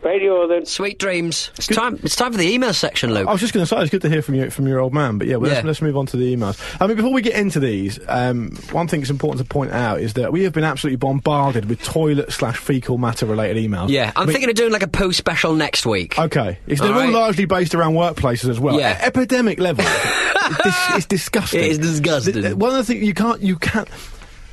Radio 0.04 0.48
then. 0.48 0.66
Sweet 0.66 1.00
dreams. 1.00 1.52
It's 1.58 1.68
time. 1.68 2.00
It's 2.04 2.16
time 2.16 2.32
for 2.32 2.38
the 2.38 2.48
email 2.52 2.74
section, 2.74 3.14
Luke. 3.14 3.28
I 3.28 3.32
was 3.32 3.42
just 3.42 3.54
going 3.54 3.66
to 3.66 3.68
say 3.68 3.82
it's 3.82 3.90
good 3.92 4.02
to 4.02 4.10
hear 4.10 4.22
from 4.22 4.36
you 4.36 4.50
from 4.50 4.68
your 4.68 4.80
old 4.80 4.94
man, 4.94 5.18
but 5.18 5.28
yeah, 5.28 5.38
well, 5.38 5.50
Yeah. 5.50 5.56
Let's, 5.58 5.66
let's 5.68 5.82
move 5.82 5.98
on 5.98 6.06
to 6.08 6.18
the 6.18 6.36
emails. 6.36 6.60
I 6.82 6.88
mean, 6.88 6.96
before 6.98 7.14
we 7.14 7.22
get 7.22 7.36
into 7.36 7.60
these, 7.60 8.00
um, 8.08 8.52
one 8.72 8.88
thing 8.88 9.00
that's 9.02 9.10
important 9.10 9.46
to 9.48 9.52
point 9.52 9.72
out 9.72 10.00
is 10.02 10.14
that 10.14 10.32
we 10.32 10.44
have 10.44 10.54
been 10.54 10.64
absolutely 10.64 10.98
bombarded 10.98 11.66
with 11.66 11.82
toilet 11.84 12.32
slash 12.32 12.58
fecal 12.58 12.98
matter 12.98 13.26
related 13.26 13.58
emails. 13.64 13.90
Yeah, 13.90 14.12
I'm 14.16 14.24
I 14.24 14.26
mean- 14.26 14.34
thinking 14.34 14.50
of 14.50 14.56
doing 14.56 14.72
like 14.72 14.84
a 14.84 14.88
poo 14.88 15.14
special 15.14 15.54
next 15.54 15.86
week. 15.86 16.18
Okay, 16.20 16.60
it's, 16.68 16.82
they're 16.82 16.90
All 16.92 16.98
all 16.98 17.04
right. 17.06 17.14
largely 17.14 17.46
based 17.46 17.74
around 17.76 17.94
workplaces 17.94 18.50
as 18.50 18.60
well. 18.60 18.80
Yeah. 18.80 18.98
E- 18.98 19.06
epidemic 19.06 19.60
level. 19.60 19.86
it's, 19.88 20.64
dis- 20.64 20.96
it's 20.98 21.06
disgusting. 21.06 21.60
It 21.62 21.72
is 21.72 21.80
disgusting. 21.80 22.34
Th- 22.34 22.46
th- 22.46 22.56
One 22.56 22.72
of 22.72 22.78
the 22.78 22.84
things 22.84 23.06
you 23.06 23.14
can't 23.14 23.42
you 23.42 23.56
can't 23.58 23.88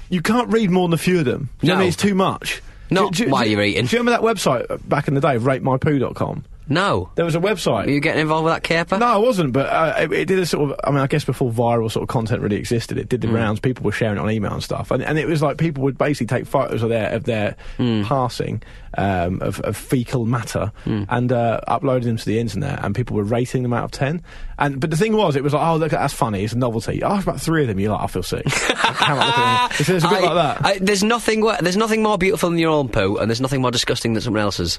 you 0.09 0.21
can't 0.23 0.49
read 0.49 0.71
more 0.71 0.87
than 0.89 0.95
a 0.95 0.99
few 0.99 1.19
of 1.21 1.25
them. 1.25 1.49
Do 1.61 1.67
you 1.67 1.69
know 1.69 1.75
what 1.75 1.79
I 1.79 1.81
mean? 1.83 1.89
It's 1.89 1.97
too 1.97 2.15
much. 2.15 2.63
Not 2.91 3.13
Do- 3.13 3.25
do- 3.27 3.31
while 3.31 3.45
do- 3.45 3.51
you're 3.51 3.63
eating. 3.63 3.87
Do 3.87 3.97
you 3.97 4.03
remember 4.03 4.21
that 4.23 4.35
website 4.37 4.89
back 4.89 5.09
in 5.09 5.15
the 5.15 5.21
day, 5.21 5.37
ratemypoo.com? 5.39 6.45
No. 6.71 7.11
There 7.17 7.25
was 7.27 7.35
a 7.35 7.41
website. 7.41 7.87
Are 7.87 7.91
you 7.91 8.01
getting 8.01 8.23
involved 8.23 8.45
with 8.47 8.55
that 8.55 8.63
caper? 8.63 8.97
No, 8.99 9.07
I 9.07 9.17
wasn't, 9.17 9.53
but 9.53 9.67
uh, 9.69 9.95
it, 9.99 10.13
it 10.13 10.25
did 10.27 10.39
a 10.39 10.47
sort 10.47 10.71
of. 10.71 10.81
I 10.85 10.91
mean, 10.91 11.01
I 11.01 11.07
guess 11.09 11.25
before 11.25 11.51
viral 11.51 11.91
sort 11.91 12.05
of 12.05 12.09
content 12.09 12.41
really 12.41 12.57
existed, 12.57 12.97
it 12.97 13.09
did 13.09 13.21
the 13.21 13.29
rounds. 13.29 13.61
People 13.61 13.85
were 13.85 13.93
sharing 13.93 14.17
it 14.17 14.21
on 14.21 14.31
email 14.31 14.53
and 14.55 14.63
stuff, 14.63 14.91
and, 14.91 15.03
and 15.03 15.19
it 15.19 15.27
was 15.27 15.43
like 15.43 15.59
people 15.59 15.83
would 15.83 15.99
basically 15.99 16.29
take 16.39 16.47
photos 16.47 16.83
of 16.83 16.89
their 16.89 17.11
of 17.13 17.25
their 17.25 17.57
Hmm. 17.77 18.05
passing 18.05 18.63
um, 18.97 19.43
of, 19.43 19.61
of 19.61 19.77
fecal 19.77 20.25
matter 20.27 20.73
and 20.87 21.33
uh, 21.33 21.61
uploading 21.69 22.07
them 22.09 22.17
to 22.17 22.25
the 22.25 22.39
internet, 22.39 22.85
and 22.85 22.95
people 22.95 23.17
were 23.17 23.25
rating 23.25 23.63
them 23.65 23.73
out 23.73 23.85
of 23.85 23.91
ten. 23.91 24.23
And 24.59 24.79
but 24.81 24.91
the 24.91 24.97
thing 24.97 25.17
was, 25.17 25.35
it 25.37 25.43
was 25.43 25.53
like, 25.55 25.67
oh 25.67 25.77
look, 25.77 25.91
that's 25.91 26.15
funny, 26.15 26.45
it's 26.45 26.53
a 26.53 26.59
novelty. 26.59 27.03
After 27.03 27.29
about 27.31 27.41
three 27.41 27.63
of 27.63 27.69
them, 27.69 27.81
you're 27.81 27.91
like, 27.93 28.03
I 28.03 28.07
feel 28.07 28.23
sick. 28.23 28.45
I 28.47 28.93
cannot 28.95 29.27
look 29.27 29.39
at 29.39 29.69
them. 29.71 29.77
It's, 29.81 29.89
it's 29.89 30.05
a 30.05 30.09
bit 30.09 30.19
I- 30.19 30.33
like 30.33 30.35
that. 30.59 30.65
I, 30.67 30.79
there's 30.79 31.03
nothing. 31.03 31.41
There's 31.61 31.77
nothing 31.77 32.03
more 32.05 32.17
beautiful 32.17 32.49
than 32.49 32.59
your 32.61 32.71
own 32.71 32.89
poo, 32.89 33.17
and 33.17 33.29
there's 33.29 33.41
nothing 33.41 33.61
more 33.61 33.73
disgusting 33.73 34.13
than 34.13 34.23
someone 34.23 34.43
else's. 34.43 34.79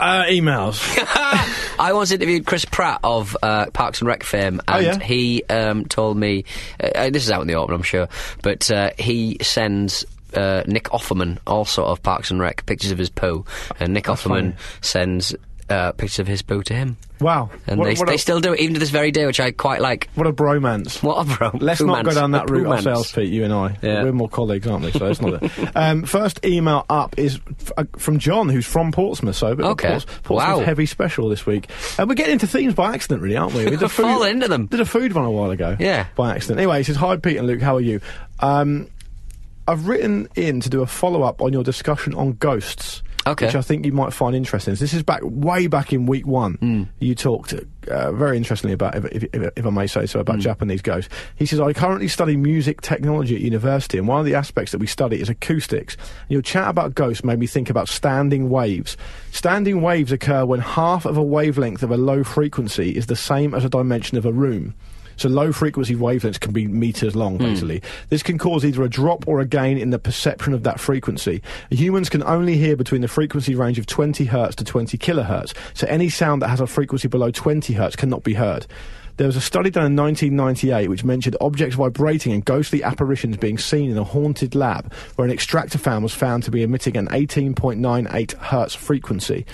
Uh, 0.00 0.24
emails. 0.24 0.80
I 1.78 1.92
once 1.92 2.10
interviewed 2.10 2.46
Chris 2.46 2.64
Pratt 2.64 3.00
of 3.04 3.36
uh, 3.42 3.66
Parks 3.70 4.00
and 4.00 4.08
Rec 4.08 4.22
fame, 4.22 4.60
Oh, 4.66 4.74
and 4.78 4.84
yeah? 4.86 4.98
he 5.06 5.42
um, 5.50 5.84
told 5.84 6.16
me 6.16 6.44
uh, 6.82 6.86
uh, 6.94 7.10
this 7.10 7.24
is 7.24 7.30
out 7.30 7.42
in 7.42 7.46
the 7.48 7.54
open, 7.54 7.74
I'm 7.74 7.82
sure, 7.82 8.08
but 8.42 8.70
uh, 8.70 8.90
he 8.98 9.36
sends. 9.42 10.04
Uh, 10.32 10.62
Nick 10.68 10.84
Offerman, 10.90 11.38
also 11.44 11.84
of 11.84 12.04
Parks 12.04 12.30
and 12.30 12.38
Rec, 12.38 12.64
pictures 12.64 12.92
of 12.92 12.98
his 12.98 13.10
poo, 13.10 13.44
and 13.80 13.92
Nick 13.92 14.04
That's 14.04 14.22
Offerman 14.22 14.52
funny. 14.52 14.54
sends 14.80 15.34
uh, 15.70 15.92
pictures 15.92 16.18
of 16.18 16.26
his 16.26 16.42
poo 16.42 16.62
to 16.64 16.74
him. 16.74 16.96
Wow. 17.20 17.50
And 17.66 17.78
What- 17.78 17.84
they, 17.86 17.94
what 17.94 18.08
they 18.08 18.14
a- 18.14 18.18
still 18.18 18.40
do 18.40 18.52
it, 18.54 18.60
even 18.60 18.74
to 18.74 18.80
this 18.80 18.90
very 18.90 19.10
day, 19.10 19.26
which 19.26 19.40
I 19.40 19.50
quite 19.50 19.80
like. 19.80 20.08
What 20.14 20.26
a 20.26 20.32
bromance. 20.32 21.02
What 21.02 21.26
a 21.26 21.30
bromance. 21.30 21.60
Let's 21.62 21.80
not 21.82 22.04
go 22.04 22.12
down 22.12 22.30
that 22.32 22.48
route 22.50 22.66
ourselves, 22.66 23.12
Pete, 23.12 23.28
you 23.30 23.44
and 23.44 23.52
I. 23.52 23.76
Yeah. 23.82 24.02
We're 24.04 24.12
more 24.12 24.28
colleagues, 24.28 24.66
aren't 24.66 24.84
we? 24.84 24.92
So 24.92 25.06
it's 25.06 25.20
not 25.20 25.42
it. 25.42 25.50
Um, 25.76 26.04
first 26.04 26.44
email 26.44 26.84
up 26.90 27.18
is 27.18 27.38
uh, 27.76 27.84
from 27.98 28.18
John, 28.18 28.48
who's 28.48 28.66
from 28.66 28.90
Portsmouth. 28.90 29.36
So 29.36 29.48
a 29.52 29.56
bit 29.56 29.64
of 29.64 29.68
a 29.70 29.72
Okay. 29.72 29.88
Ports- 29.90 30.06
Portsmouth 30.24 30.58
Wow. 30.58 30.64
heavy 30.64 30.86
special 30.86 31.28
this 31.28 31.44
week. 31.46 31.68
And 31.98 32.08
we're 32.08 32.14
getting 32.14 32.32
into 32.34 32.46
themes 32.46 32.74
by 32.74 32.94
accident, 32.94 33.22
really, 33.22 33.36
aren't 33.36 33.54
we? 33.54 33.64
We 33.64 33.70
did 33.70 33.82
a 33.82 33.88
food, 33.90 34.24
into 34.26 34.48
them. 34.48 34.66
Did 34.66 34.80
a 34.80 34.86
food 34.86 35.12
one 35.12 35.24
a 35.24 35.30
while 35.30 35.50
ago. 35.50 35.76
Yeah. 35.78 36.06
By 36.16 36.34
accident. 36.34 36.58
Anyway, 36.58 36.78
he 36.78 36.84
says, 36.84 36.96
Hi, 36.96 37.16
Pete 37.16 37.36
and 37.36 37.46
Luke, 37.46 37.60
how 37.60 37.76
are 37.76 37.80
you? 37.80 38.00
Um, 38.40 38.88
I've 39.68 39.86
written 39.86 40.26
in 40.34 40.60
to 40.62 40.70
do 40.70 40.82
a 40.82 40.86
follow 40.86 41.22
up 41.22 41.40
on 41.42 41.52
your 41.52 41.62
discussion 41.62 42.14
on 42.14 42.32
ghosts. 42.32 43.02
Okay. 43.30 43.46
Which 43.46 43.54
I 43.54 43.62
think 43.62 43.84
you 43.86 43.92
might 43.92 44.12
find 44.12 44.36
interesting. 44.36 44.74
This 44.74 44.92
is 44.92 45.02
back 45.02 45.20
way 45.24 45.66
back 45.66 45.92
in 45.92 46.06
week 46.06 46.26
one. 46.26 46.54
Hmm. 46.54 46.82
You 46.98 47.14
talked 47.14 47.54
uh, 47.88 48.12
very 48.12 48.36
interestingly 48.36 48.74
about, 48.74 48.94
if, 48.96 49.04
if, 49.06 49.24
if, 49.32 49.52
if 49.56 49.66
I 49.66 49.70
may 49.70 49.86
say 49.86 50.06
so, 50.06 50.20
about 50.20 50.36
Hmm. 50.36 50.42
Japanese 50.42 50.82
ghosts. 50.82 51.12
He 51.36 51.46
says, 51.46 51.60
I 51.60 51.72
currently 51.72 52.08
study 52.08 52.36
music 52.36 52.80
technology 52.80 53.34
at 53.34 53.40
university, 53.40 53.98
and 53.98 54.06
one 54.08 54.20
of 54.20 54.26
the 54.26 54.34
aspects 54.34 54.72
that 54.72 54.78
we 54.78 54.86
study 54.86 55.20
is 55.20 55.28
acoustics. 55.28 55.96
Your 56.28 56.42
chat 56.42 56.68
about 56.68 56.94
ghosts 56.94 57.24
made 57.24 57.38
me 57.38 57.46
think 57.46 57.70
about 57.70 57.88
standing 57.88 58.50
waves. 58.50 58.96
Standing 59.32 59.82
waves 59.82 60.12
occur 60.12 60.44
when 60.44 60.60
half 60.60 61.04
of 61.04 61.16
a 61.16 61.22
wavelength 61.22 61.82
of 61.82 61.90
a 61.90 61.96
low 61.96 62.22
frequency 62.24 62.96
is 62.96 63.06
the 63.06 63.16
same 63.16 63.54
as 63.54 63.64
a 63.64 63.68
dimension 63.68 64.18
of 64.18 64.26
a 64.26 64.32
room. 64.32 64.74
So 65.20 65.28
low 65.28 65.52
frequency 65.52 65.94
wavelengths 65.94 66.40
can 66.40 66.54
be 66.54 66.66
meters 66.66 67.14
long, 67.14 67.36
hmm. 67.36 67.44
basically. 67.44 67.82
This 68.08 68.22
can 68.22 68.38
cause 68.38 68.64
either 68.64 68.82
a 68.82 68.88
drop 68.88 69.28
or 69.28 69.40
a 69.40 69.44
gain 69.44 69.76
in 69.76 69.90
the 69.90 69.98
perception 69.98 70.54
of 70.54 70.62
that 70.62 70.80
frequency. 70.80 71.42
Humans 71.68 72.08
can 72.08 72.22
only 72.22 72.56
hear 72.56 72.74
between 72.74 73.02
the 73.02 73.08
frequency 73.08 73.54
range 73.54 73.78
of 73.78 73.84
20 73.84 74.24
hertz 74.24 74.56
to 74.56 74.64
20 74.64 74.96
kilohertz. 74.96 75.52
So 75.74 75.86
any 75.88 76.08
sound 76.08 76.40
that 76.40 76.48
has 76.48 76.62
a 76.62 76.66
frequency 76.66 77.06
below 77.06 77.30
20 77.30 77.74
hertz 77.74 77.96
cannot 77.96 78.24
be 78.24 78.32
heard. 78.32 78.66
There 79.18 79.26
was 79.26 79.36
a 79.36 79.42
study 79.42 79.68
done 79.68 79.84
in 79.84 79.96
1998 79.96 80.88
which 80.88 81.04
mentioned 81.04 81.36
objects 81.42 81.76
vibrating 81.76 82.32
and 82.32 82.42
ghostly 82.42 82.82
apparitions 82.82 83.36
being 83.36 83.58
seen 83.58 83.90
in 83.90 83.98
a 83.98 84.04
haunted 84.04 84.54
lab 84.54 84.90
where 85.16 85.26
an 85.26 85.32
extractor 85.32 85.76
fan 85.76 86.02
was 86.02 86.14
found 86.14 86.44
to 86.44 86.50
be 86.50 86.62
emitting 86.62 86.96
an 86.96 87.08
18.98 87.08 88.32
hertz 88.38 88.74
frequency. 88.74 89.44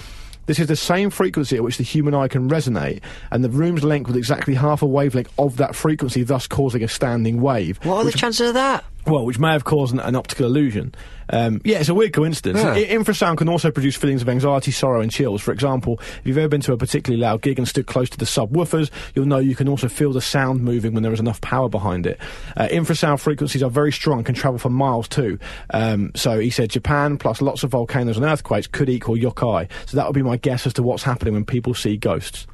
This 0.47 0.59
is 0.59 0.69
the 0.69 0.77
same 0.77 1.11
frequency 1.11 1.57
at 1.57 1.63
which 1.63 1.77
the 1.77 1.85
human 1.85 2.15
eye 2.15 2.29
can 2.29 2.49
resonate, 2.49 3.03
and 3.31 3.45
the 3.45 3.51
room's 3.51 3.85
length 3.85 4.09
was 4.09 4.17
exactly 4.17 4.55
half 4.55 4.83
a 4.83 4.87
wavelength 4.87 5.33
of 5.39 5.57
that 5.57 5.75
frequency, 5.75 6.23
thus 6.23 6.47
causing 6.47 6.83
a 6.83 6.89
standing 6.89 7.41
wave. 7.41 7.79
What 7.83 7.97
are 7.97 8.05
the 8.05 8.13
chances 8.13 8.49
of 8.49 8.55
that? 8.55 8.85
Well, 9.07 9.25
which 9.25 9.39
may 9.39 9.53
have 9.53 9.65
caused 9.65 9.95
an, 9.95 10.01
an 10.01 10.17
optical 10.17 10.47
illusion. 10.47 10.95
Um, 11.29 11.61
yeah, 11.65 11.79
it's 11.79 11.89
a 11.89 11.95
weird 11.95 12.13
coincidence. 12.13 12.59
Yeah. 12.59 12.97
Infrasound 12.97 13.39
can 13.39 13.49
also 13.49 13.71
produce 13.71 13.97
feelings 13.97 14.23
of 14.23 14.29
anxiety, 14.29 14.71
sorrow, 14.71 15.01
and 15.01 15.11
chills. 15.11 15.43
For 15.43 15.53
example, 15.53 15.99
if 16.01 16.23
you've 16.25 16.39
ever 16.39 16.49
been 16.49 16.61
to 16.63 16.73
a 16.73 16.77
particularly 16.77 17.21
loud 17.21 17.43
gig 17.43 17.59
and 17.59 17.67
stood 17.67 17.87
close 17.87 18.09
to 18.11 18.19
the 18.19 18.25
subwoofers, 18.25 18.91
you'll 19.15 19.27
know 19.27 19.39
you 19.39 19.57
can 19.57 19.69
also 19.69 19.89
feel 19.89 20.13
the 20.13 20.21
sound 20.21 20.63
moving 20.63 20.95
when 20.95 21.03
there 21.03 21.13
is 21.13 21.21
enough 21.21 21.41
power 21.41 21.69
behind 21.69 22.07
it. 22.07 22.21
Uh, 22.57 22.69
infrasound 22.69 23.21
frequencies 23.21 23.63
are 23.63 23.71
very 23.71 23.93
strong, 23.93 24.23
can 24.25 24.35
travel 24.35 24.59
for 24.59 24.71
miles 24.71 25.09
too. 25.09 25.39
Um, 25.71 26.13
so 26.15 26.39
he 26.39 26.51
said 26.51 26.71
Japan 26.71 27.19
plus 27.19 27.43
lots 27.43 27.63
of 27.65 27.71
volcanoes 27.71 28.17
and 28.17 28.25
earthquakes 28.25 28.67
could 28.67 28.89
equal 28.89 29.17
yokai. 29.17 29.69
So 29.87 29.97
that 29.97 30.07
would 30.07 30.15
be 30.15 30.23
my 30.23 30.37
guess 30.37 30.67
as 30.67 30.73
to 30.75 30.83
what's 30.83 31.03
happening 31.03 31.35
when 31.35 31.45
people 31.45 31.75
see 31.75 31.97
ghosts. 31.97 32.47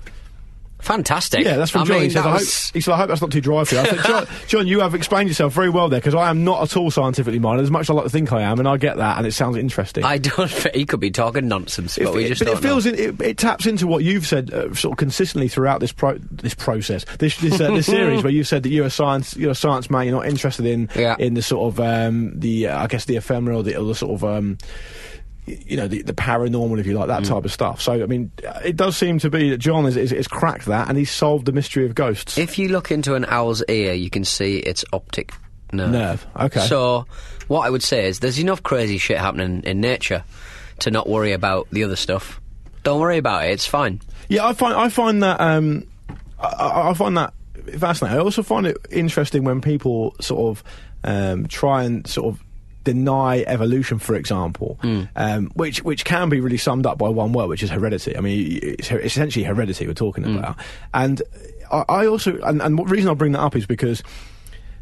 Fantastic. 0.82 1.44
Yeah, 1.44 1.56
that's 1.56 1.70
from 1.70 1.82
I 1.82 1.84
John. 1.84 1.94
mean, 1.96 2.04
he, 2.04 2.10
says, 2.10 2.26
I 2.26 2.32
was- 2.34 2.66
hope, 2.68 2.74
he 2.74 2.80
said, 2.80 2.92
I 2.92 2.96
hope 2.96 3.08
that's 3.08 3.20
not 3.20 3.30
too 3.32 3.40
dry 3.40 3.64
for 3.64 3.76
you. 3.76 3.80
I 3.80 3.84
said, 3.86 4.04
John, 4.04 4.26
John, 4.48 4.66
you 4.66 4.80
have 4.80 4.94
explained 4.94 5.28
yourself 5.28 5.52
very 5.52 5.70
well 5.70 5.88
there 5.88 6.00
because 6.00 6.14
I 6.14 6.28
am 6.28 6.42
not 6.44 6.60
at 6.62 6.76
all 6.76 6.90
scientifically 6.90 7.38
minded, 7.38 7.62
as 7.62 7.70
much 7.70 7.82
as 7.82 7.90
I 7.90 7.94
like 7.94 8.04
to 8.04 8.10
think 8.10 8.32
I 8.32 8.42
am, 8.42 8.58
and 8.58 8.66
I 8.68 8.76
get 8.76 8.96
that, 8.96 9.16
and 9.16 9.26
it 9.26 9.32
sounds 9.32 9.56
interesting. 9.56 10.04
I 10.04 10.18
don't. 10.18 10.50
He 10.74 10.84
could 10.86 11.00
be 11.00 11.10
talking 11.10 11.46
nonsense, 11.48 11.96
but 11.96 12.08
If 12.08 12.14
we 12.14 12.24
it- 12.24 12.28
just 12.28 12.40
but 12.40 12.46
don't 12.46 12.56
it 12.58 12.62
feels 12.62 12.86
in, 12.86 12.94
it, 12.96 13.20
it 13.20 13.38
taps 13.38 13.66
into 13.66 13.86
what 13.86 14.02
you've 14.04 14.26
said 14.26 14.52
uh, 14.52 14.74
sort 14.74 14.92
of 14.92 14.98
consistently 14.98 15.48
throughout 15.48 15.80
this 15.80 15.92
pro- 15.92 16.18
this 16.18 16.54
process, 16.54 17.04
this 17.18 17.36
this, 17.38 17.60
uh, 17.60 17.70
this 17.70 17.86
series, 17.86 18.22
where 18.24 18.32
you've 18.32 18.48
said 18.48 18.64
that 18.64 18.70
you're 18.70 18.86
a 18.86 18.90
science 18.90 19.36
you're 19.36 19.52
a 19.52 19.54
science 19.54 19.88
man, 19.90 20.06
you're 20.06 20.16
not 20.16 20.26
interested 20.26 20.66
in 20.66 20.88
Yeah. 20.96 21.14
in 21.18 21.34
the 21.34 21.42
sort 21.42 21.72
of 21.72 21.80
um, 21.80 22.38
the 22.38 22.66
uh, 22.68 22.82
I 22.82 22.86
guess 22.88 23.04
the 23.04 23.16
ephemeral, 23.16 23.62
the, 23.62 23.76
or 23.76 23.84
the 23.84 23.94
sort 23.94 24.12
of 24.14 24.24
um, 24.24 24.58
you 25.46 25.76
know 25.76 25.88
the, 25.88 26.02
the 26.02 26.12
paranormal, 26.12 26.78
if 26.78 26.86
you 26.86 26.94
like, 26.94 27.08
Mm. 27.08 27.22
that 27.22 27.24
type 27.24 27.44
of 27.44 27.52
stuff. 27.52 27.80
So 27.80 27.92
I 28.02 28.06
mean, 28.06 28.30
uh, 28.46 28.60
it 28.64 28.76
does 28.76 28.96
seem 28.96 29.18
to 29.20 29.30
be 29.30 29.50
that 29.50 29.58
John 29.58 29.84
has, 29.84 29.96
has, 29.96 30.10
has 30.10 30.28
cracked 30.28 30.66
that, 30.66 30.88
and 30.88 30.96
he's 30.96 31.10
solved 31.10 31.46
the 31.46 31.52
mystery 31.52 31.84
of 31.86 31.94
ghosts. 31.94 32.38
If 32.38 32.58
you 32.58 32.68
look 32.68 32.90
into 32.90 33.14
an 33.14 33.24
owl's 33.26 33.62
ear, 33.68 33.92
you 33.92 34.08
can 34.10 34.24
see 34.24 34.58
its 34.58 34.84
optic 34.92 35.32
nerve. 35.72 35.90
Nerve, 35.90 36.26
okay. 36.38 36.60
So, 36.60 37.06
what 37.48 37.66
I 37.66 37.70
would 37.70 37.82
say 37.82 38.06
is 38.06 38.20
there's 38.20 38.38
enough 38.38 38.62
crazy 38.62 38.98
shit 38.98 39.18
happening 39.18 39.62
in 39.64 39.80
nature 39.80 40.22
to 40.80 40.90
not 40.90 41.08
worry 41.08 41.32
about 41.32 41.66
the 41.70 41.84
other 41.84 41.96
stuff. 41.96 42.40
Don't 42.84 43.00
worry 43.00 43.18
about 43.18 43.46
it, 43.46 43.50
it's 43.50 43.66
fine. 43.66 44.00
Yeah, 44.28 44.46
I 44.46 44.52
find 44.54 44.74
I 44.74 44.88
find 44.88 45.22
that 45.22 45.40
um, 45.40 45.84
I, 46.38 46.90
I 46.90 46.94
find 46.94 47.16
that 47.16 47.34
fascinating. 47.78 48.18
I 48.18 48.22
also 48.22 48.42
find 48.42 48.66
it 48.66 48.76
interesting 48.90 49.44
when 49.44 49.60
people 49.60 50.14
sort 50.20 50.56
of 50.56 50.64
um, 51.04 51.46
try 51.46 51.84
and 51.84 52.06
sort 52.06 52.34
of 52.34 52.42
deny 52.84 53.44
evolution, 53.46 53.98
for 53.98 54.14
example, 54.14 54.78
um, 55.16 55.46
which 55.54 55.82
which 55.82 56.04
can 56.04 56.28
be 56.28 56.40
really 56.40 56.56
summed 56.56 56.86
up 56.86 56.98
by 56.98 57.08
one 57.08 57.32
word, 57.32 57.48
which 57.48 57.62
is 57.62 57.70
heredity. 57.70 58.16
I 58.16 58.20
mean, 58.20 58.60
it's, 58.62 58.90
essentially 58.90 59.44
heredity 59.44 59.86
we're 59.86 59.94
talking 59.94 60.24
about. 60.24 60.56
And 60.94 61.22
I, 61.70 61.84
I 61.88 62.06
also, 62.06 62.38
and, 62.42 62.60
and 62.62 62.78
the 62.78 62.84
reason 62.84 63.10
I 63.10 63.14
bring 63.14 63.32
that 63.32 63.40
up 63.40 63.56
is 63.56 63.66
because 63.66 64.02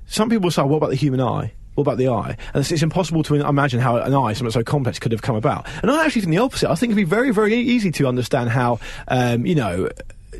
some 0.06 0.28
people 0.28 0.50
say, 0.50 0.62
"What 0.62 0.78
about 0.78 0.90
the 0.90 0.96
human 0.96 1.20
eye?" 1.20 1.52
What 1.74 1.82
about 1.82 1.98
the 1.98 2.08
eye? 2.08 2.36
And 2.52 2.60
it's, 2.60 2.72
it's 2.72 2.82
impossible 2.82 3.22
to 3.22 3.36
imagine 3.36 3.78
how 3.78 3.96
an 3.96 4.12
eye, 4.12 4.32
something 4.32 4.50
so 4.50 4.64
complex, 4.64 4.98
could 4.98 5.12
have 5.12 5.22
come 5.22 5.36
about. 5.36 5.66
And 5.82 5.90
I 5.90 6.04
actually 6.04 6.22
think 6.22 6.32
the 6.32 6.42
opposite. 6.42 6.68
I 6.68 6.74
think 6.74 6.90
it'd 6.90 6.96
be 6.96 7.04
very, 7.04 7.30
very 7.30 7.54
easy 7.54 7.92
to 7.92 8.08
understand 8.08 8.50
how, 8.50 8.80
um, 9.06 9.46
you 9.46 9.54
know, 9.54 9.88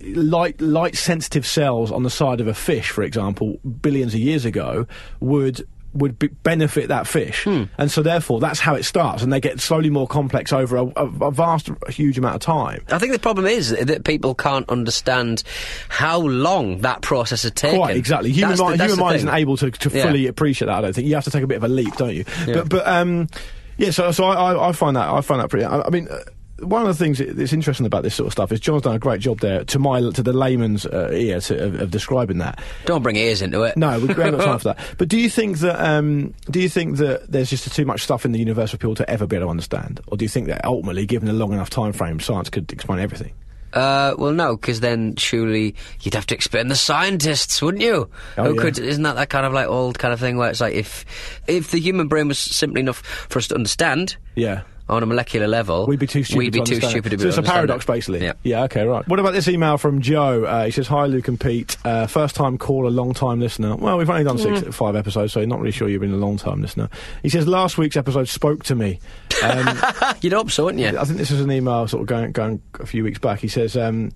light 0.03 0.61
light 0.61 0.97
sensitive 0.97 1.47
cells 1.47 1.93
on 1.93 2.03
the 2.03 2.11
side 2.11 2.41
of 2.41 2.47
a 2.47 2.55
fish, 2.55 2.91
for 2.91 3.03
example, 3.03 3.59
billions 3.81 4.13
of 4.13 4.21
years 4.21 4.45
ago, 4.45 4.87
would 5.21 5.67
would 5.93 6.19
be, 6.19 6.29
benefit 6.29 6.89
that 6.89 7.07
fish, 7.07 7.47
and 7.47 7.91
so 7.91 8.03
therefore 8.03 8.39
that's 8.41 8.61
how 8.61 8.75
it 8.75 8.85
starts, 8.85 9.23
and 9.23 9.33
they 9.33 9.41
get 9.41 9.61
slowly 9.61 9.91
more 9.91 10.07
complex 10.07 10.53
over 10.53 10.77
a, 10.77 10.85
a, 10.85 11.07
a 11.27 11.31
vast, 11.31 11.69
huge 11.89 12.17
amount 12.17 12.37
of 12.37 12.41
time. 12.41 12.85
I 12.91 12.99
think 12.99 13.13
the 13.13 13.19
problem 13.19 13.47
is 13.47 13.71
that 13.71 14.05
people 14.05 14.35
can't 14.35 14.69
understand 14.71 15.43
how 15.89 16.19
long 16.21 16.79
that 16.83 17.03
process 17.03 17.43
has 17.43 17.53
taken. 17.53 17.79
Quite 17.79 17.97
exactly. 17.97 18.31
Human 18.33 18.51
That's 18.51 18.61
mind, 18.61 18.81
human 18.81 18.99
mind 18.99 19.11
thing. 19.21 19.27
isn't 19.29 19.35
able 19.35 19.57
to, 19.57 19.71
to 19.71 19.91
Yeah. 19.91 20.03
fully 20.05 20.27
appreciate 20.27 20.67
that. 20.67 20.77
I 20.79 20.81
don't 20.81 20.93
think 20.93 21.09
you 21.09 21.15
have 21.17 21.25
to 21.25 21.31
take 21.31 21.43
a 21.43 21.47
bit 21.49 21.57
of 21.57 21.65
a 21.65 21.69
leap, 21.69 21.97
don't 21.97 22.15
you? 22.15 22.25
Yeah. 22.47 22.55
But 22.55 22.69
but 22.69 22.87
um, 22.87 23.29
yeah. 23.77 23.91
So 23.91 24.13
so 24.13 24.25
I, 24.25 24.53
I, 24.53 24.69
I 24.69 24.73
find 24.73 24.97
that 24.97 25.09
I 25.09 25.21
find 25.23 25.41
that 25.41 25.51
pretty. 25.51 25.65
I, 25.65 25.81
I 25.83 25.91
mean. 25.91 26.07
Uh, 26.09 26.19
one 26.61 26.83
of 26.83 26.89
the 26.89 26.95
things 26.95 27.19
that's 27.19 27.53
interesting 27.53 27.87
about 27.87 28.03
this 28.03 28.15
sort 28.15 28.27
of 28.27 28.33
stuff 28.33 28.53
is 28.53 28.61
John's 28.61 28.83
done 28.83 28.95
a 28.95 28.99
great 28.99 29.21
job 29.21 29.41
there 29.41 29.65
to 29.65 29.79
my 29.79 30.01
to 30.01 30.23
the 30.23 30.33
layman's 30.33 30.87
uh, 30.87 31.11
ear 31.13 31.41
to, 31.41 31.65
of, 31.67 31.81
of 31.81 31.91
describing 31.91 32.39
that. 32.39 32.63
Don't 32.87 33.03
bring 33.03 33.17
ears 33.17 33.43
into 33.43 33.63
it. 33.63 33.77
No, 33.77 33.99
we 33.99 34.09
haven't 34.09 34.37
got 34.39 34.45
time 34.45 34.59
for 34.61 34.65
that. 34.75 34.79
But 34.99 35.09
do 35.09 35.19
you 35.19 35.31
think 35.31 35.59
that 35.59 35.81
um, 35.81 36.35
do 36.51 36.61
you 36.61 36.69
think 36.69 36.99
that 36.99 37.31
there's 37.31 37.51
just 37.51 37.73
too 37.75 37.85
much 37.85 38.03
stuff 38.03 38.25
in 38.25 38.33
the 38.33 38.39
universe 38.39 38.71
for 38.71 38.77
people 38.77 38.95
to 38.97 39.09
ever 39.11 39.27
be 39.27 39.37
able 39.37 39.47
to 39.47 39.51
understand, 39.51 40.01
or 40.07 40.17
do 40.17 40.25
you 40.25 40.29
think 40.29 40.47
that 40.49 40.65
ultimately, 40.65 41.07
given 41.07 41.29
a 41.29 41.33
long 41.33 41.53
enough 41.53 41.71
time 41.71 41.93
frame, 41.93 42.21
science 42.21 42.51
could 42.51 42.73
explain 42.73 43.01
everything? 43.01 43.33
Uh, 43.73 44.15
well, 44.19 44.33
no, 44.33 44.57
because 44.57 44.81
then 44.81 45.15
surely 45.15 45.77
you'd 46.01 46.15
have 46.15 46.27
to 46.27 46.35
explain 46.35 46.67
the 46.67 46.75
scientists, 46.75 47.63
wouldn't 47.63 47.85
you? 47.85 48.11
Oh, 48.37 48.45
Who 48.45 48.55
yeah. 48.57 48.61
could? 48.63 48.79
Isn't 48.81 49.05
that 49.05 49.15
that 49.15 49.31
kind 49.31 49.47
of 49.47 49.53
like 49.53 49.69
old 49.69 49.97
kind 49.97 50.13
of 50.13 50.19
thing 50.19 50.37
where 50.37 50.51
it's 50.51 50.61
like 50.61 50.75
if 50.75 51.05
if 51.47 51.71
the 51.71 51.79
human 51.79 52.09
brain 52.09 52.27
was 52.27 52.39
simple 52.39 52.81
enough 52.81 52.99
for 53.29 53.39
us 53.39 53.47
to 53.49 53.55
understand 53.55 54.17
Yeah. 54.35 54.63
On 54.91 55.03
a 55.03 55.07
molecular 55.07 55.47
level, 55.49 55.87
We'd 55.87 55.99
be 55.99 56.07
too 56.07 56.25
stupid. 56.25 56.39
We'd 56.39 56.53
be 56.53 56.59
to 56.61 56.65
too 56.65 56.75
understand 56.75 56.91
stupid 56.91 57.13
it. 57.13 57.17
to 57.19 57.25
be 57.25 57.33
So 57.33 57.39
it's 57.41 57.49
a 57.49 57.51
paradox, 57.51 57.85
understand 57.85 58.15
basically. 58.15 58.27
Yeah. 58.27 58.33
Yeah. 58.43 58.65
Okay. 58.65 58.85
Right. 58.85 59.07
What 59.09 59.19
about 59.21 59.33
this 59.33 59.49
email 59.49 59.79
from 59.79 60.01
Joe? 60.03 60.45
Uh, 60.45 60.65
he 60.67 60.71
says, 60.71 60.87
"Hi, 60.89 61.07
Luke 61.07 61.29
and 61.29 61.39
Pete. 61.41 61.77
Uh, 61.85 62.07
first 62.07 62.35
time 62.35 62.59
caller, 62.59 62.91
long 62.91 63.15
time 63.15 63.41
listener. 63.41 63.77
Well, 63.77 63.97
we've 63.99 64.11
only 64.11 64.25
done 64.25 64.39
six, 64.39 64.61
Mm. 64.61 64.75
five 64.75 64.97
episodes, 64.97 65.33
so 65.33 65.45
not 65.45 65.61
really 65.61 65.71
sure 65.73 65.89
you've 65.89 66.01
been 66.01 66.13
a 66.13 66.17
long 66.17 66.37
time 66.37 66.61
listener." 66.61 66.89
He 67.23 67.29
says, 67.29 67.47
"Last 67.47 67.79
week's 67.79 67.97
episode 67.97 68.29
spoke 68.29 68.65
to 68.65 68.75
me." 68.75 68.99
Um, 69.43 69.79
You'd 70.21 70.35
hope 70.35 70.51
so, 70.51 70.65
wouldn't 70.67 70.83
you? 70.83 70.99
I 70.99 71.05
think 71.05 71.17
this 71.17 71.31
is 71.31 71.41
an 71.41 71.51
email 71.51 71.89
sort 71.89 72.03
of 72.03 72.07
going 72.09 72.33
going 72.33 72.61
a 72.79 72.85
few 72.85 73.03
weeks 73.05 73.19
back. 73.19 73.41
He 73.41 73.49
says. 73.49 73.75
Um, 73.77 74.11